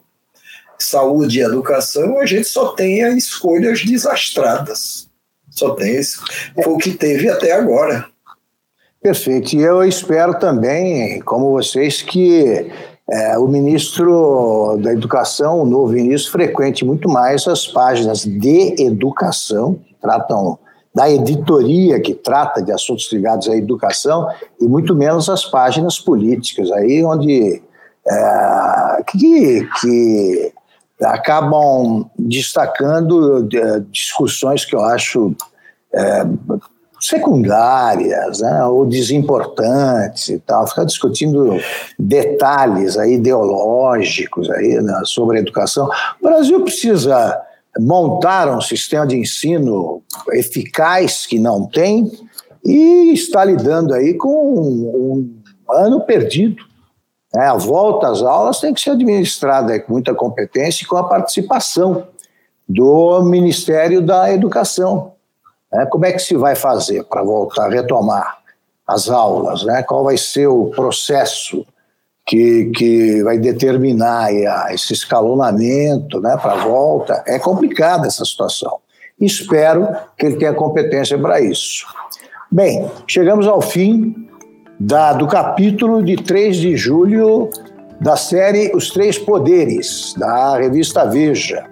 saúde 0.78 1.39
e 1.39 1.43
educação, 1.43 2.20
a 2.20 2.26
gente 2.26 2.47
só 2.47 2.70
tem 2.70 3.18
escolhas 3.18 3.84
desastradas. 3.84 5.10
Só 5.49 5.72
tem 5.72 5.99
isso. 5.99 6.24
Foi 6.55 6.72
o 6.72 6.78
que 6.78 6.91
teve 6.91 7.28
até 7.28 7.51
agora. 7.51 8.05
Perfeito. 9.02 9.56
E 9.56 9.62
eu 9.62 9.84
espero 9.84 10.38
também, 10.38 11.22
como 11.22 11.52
vocês, 11.52 12.02
que 12.02 12.70
é, 13.10 13.38
o 13.38 13.47
ministro 13.47 14.78
da 14.82 14.91
Educação, 14.91 15.62
o 15.62 15.66
novo 15.66 15.93
ministro, 15.93 16.32
frequente 16.32 16.84
muito 16.84 17.10
mais 17.10 17.47
as 17.47 17.66
páginas 17.66 18.26
de 18.26 18.76
educação, 18.82 19.76
que 19.76 19.95
tratam 20.02 20.60
da 20.93 21.10
editoria 21.10 22.00
que 22.02 22.14
trata 22.14 22.62
de 22.62 22.72
assuntos 22.72 23.10
ligados 23.14 23.47
à 23.47 23.56
educação, 23.56 24.28
e 24.60 24.68
muito 24.68 24.93
menos 24.95 25.30
as 25.30 25.45
páginas 25.45 25.97
políticas, 25.97 26.72
aí 26.72 27.04
onde 27.06 27.62
é, 28.06 29.04
que, 29.08 29.70
que 29.80 30.54
acabam 31.02 32.10
destacando 32.18 33.47
é, 33.54 33.80
discussões 33.91 34.66
que 34.66 34.76
eu 34.76 34.82
acho 34.82 35.34
é, 35.93 36.26
secundárias 37.00 38.41
né, 38.41 38.64
ou 38.66 38.86
desimportantes 38.86 40.30
e 40.30 40.39
tal, 40.39 40.68
ficar 40.68 40.84
discutindo 40.84 41.58
detalhes 41.97 42.97
aí 42.97 43.14
ideológicos 43.14 44.50
aí, 44.50 44.82
né, 44.82 45.02
sobre 45.06 45.38
a 45.38 45.41
educação. 45.41 45.89
O 46.22 46.28
Brasil 46.28 46.62
precisa 46.62 47.39
montar 47.80 48.50
um 48.50 48.62
sistema 48.62 49.06
de 49.06 49.18
ensino 49.18 50.02
eficaz 50.32 51.26
que 51.26 51.39
não 51.39 51.66
tem 51.66 52.12
e 52.64 53.14
está 53.14 53.43
lidando 53.43 53.93
aí 53.93 54.16
com 54.16 54.30
um, 54.30 54.89
um 54.95 55.39
ano 55.70 56.02
perdido. 56.02 56.64
Né? 57.34 57.45
A 57.45 57.56
volta 57.56 58.10
às 58.10 58.22
aulas 58.22 58.60
tem 58.60 58.74
que 58.74 58.82
ser 58.82 58.91
administrada 58.91 59.80
com 59.80 59.93
muita 59.93 60.14
competência 60.14 60.84
e 60.84 60.88
com 60.88 60.97
a 60.97 61.04
participação 61.04 62.08
do 62.68 63.24
Ministério 63.24 64.02
da 64.02 64.32
Educação. 64.32 65.14
Né? 65.72 65.86
Como 65.86 66.06
é 66.06 66.12
que 66.12 66.20
se 66.20 66.36
vai 66.36 66.56
fazer 66.56 67.04
para 67.04 67.24
voltar, 67.24 67.66
a 67.66 67.70
retomar 67.70 68.38
as 68.88 69.10
aulas? 69.10 69.64
Né? 69.64 69.84
Qual 69.84 70.04
vai 70.04 70.18
ser 70.18 70.48
o 70.48 70.68
processo 70.68 71.66
que, 72.26 72.72
que 72.76 73.24
vai 73.24 73.38
determinar 73.38 74.34
esse 74.74 74.94
escalonamento 74.94 76.20
né, 76.20 76.38
para 76.42 76.54
a 76.54 76.64
volta? 76.64 77.24
É 77.28 77.40
complicada 77.40 78.08
essa 78.08 78.26
situação. 78.26 78.80
Espero 79.20 79.88
que 80.18 80.26
ele 80.26 80.38
tenha 80.38 80.54
competência 80.54 81.18
para 81.18 81.42
isso. 81.42 81.86
Bem, 82.52 82.90
chegamos 83.06 83.48
ao 83.48 83.62
fim 83.62 84.28
da, 84.80 85.14
do 85.14 85.28
capítulo 85.28 86.04
de 86.04 86.16
3 86.16 86.56
de 86.56 86.78
julho 86.78 87.50
da 88.00 88.16
série 88.16 88.72
Os 88.74 88.90
Três 88.92 89.18
Poderes, 89.18 90.14
da 90.18 90.58
revista 90.58 91.06
Veja. 91.06 91.66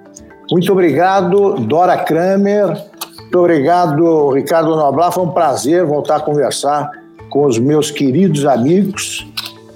Muito 0.52 0.72
obrigado, 0.72 1.56
Dora 1.62 1.98
Kramer. 1.98 2.86
Muito 3.28 3.40
obrigado, 3.40 4.30
Ricardo 4.30 4.74
Noblar. 4.74 5.12
Foi 5.12 5.26
um 5.26 5.32
prazer 5.32 5.86
voltar 5.86 6.16
a 6.16 6.20
conversar 6.22 6.90
com 7.30 7.46
os 7.46 7.60
meus 7.60 7.92
queridos 7.92 8.46
amigos. 8.46 9.28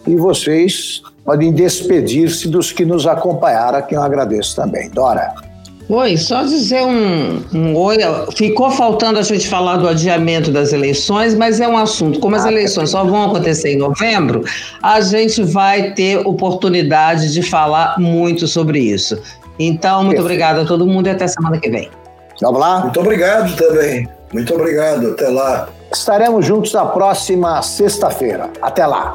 E 0.07 0.15
vocês 0.15 1.01
podem 1.25 1.51
despedir-se 1.51 2.47
dos 2.47 2.71
que 2.71 2.85
nos 2.85 3.05
acompanharam, 3.05 3.79
a 3.79 3.81
quem 3.81 3.97
eu 3.97 4.03
agradeço 4.03 4.55
também. 4.55 4.89
Dora. 4.91 5.33
Oi, 5.89 6.15
só 6.15 6.43
dizer 6.43 6.81
um, 6.83 7.43
um, 7.53 7.75
oi. 7.75 7.97
Ficou 8.37 8.71
faltando 8.71 9.19
a 9.19 9.21
gente 9.21 9.45
falar 9.49 9.75
do 9.75 9.87
adiamento 9.89 10.49
das 10.49 10.71
eleições, 10.71 11.35
mas 11.35 11.59
é 11.59 11.67
um 11.67 11.77
assunto. 11.77 12.21
Como 12.21 12.33
as 12.37 12.45
ah, 12.45 12.51
eleições 12.51 12.91
só 12.91 13.03
vão 13.03 13.25
acontecer 13.25 13.73
em 13.73 13.77
novembro, 13.77 14.45
a 14.81 15.01
gente 15.01 15.43
vai 15.43 15.91
ter 15.91 16.25
oportunidade 16.25 17.33
de 17.33 17.43
falar 17.43 17.99
muito 17.99 18.47
sobre 18.47 18.79
isso. 18.79 19.19
Então, 19.59 20.05
muito 20.05 20.21
obrigada 20.21 20.61
a 20.61 20.65
todo 20.65 20.87
mundo 20.87 21.07
e 21.07 21.09
até 21.09 21.27
semana 21.27 21.59
que 21.59 21.69
vem. 21.69 21.89
Vamos 22.41 22.59
lá? 22.59 22.79
Muito 22.79 22.99
obrigado 22.99 23.55
também. 23.55 24.09
Muito 24.33 24.53
obrigado. 24.55 25.11
Até 25.11 25.29
lá. 25.29 25.69
Estaremos 25.93 26.45
juntos 26.45 26.73
na 26.73 26.85
próxima 26.85 27.61
sexta-feira. 27.61 28.49
Até 28.61 28.85
lá. 28.85 29.13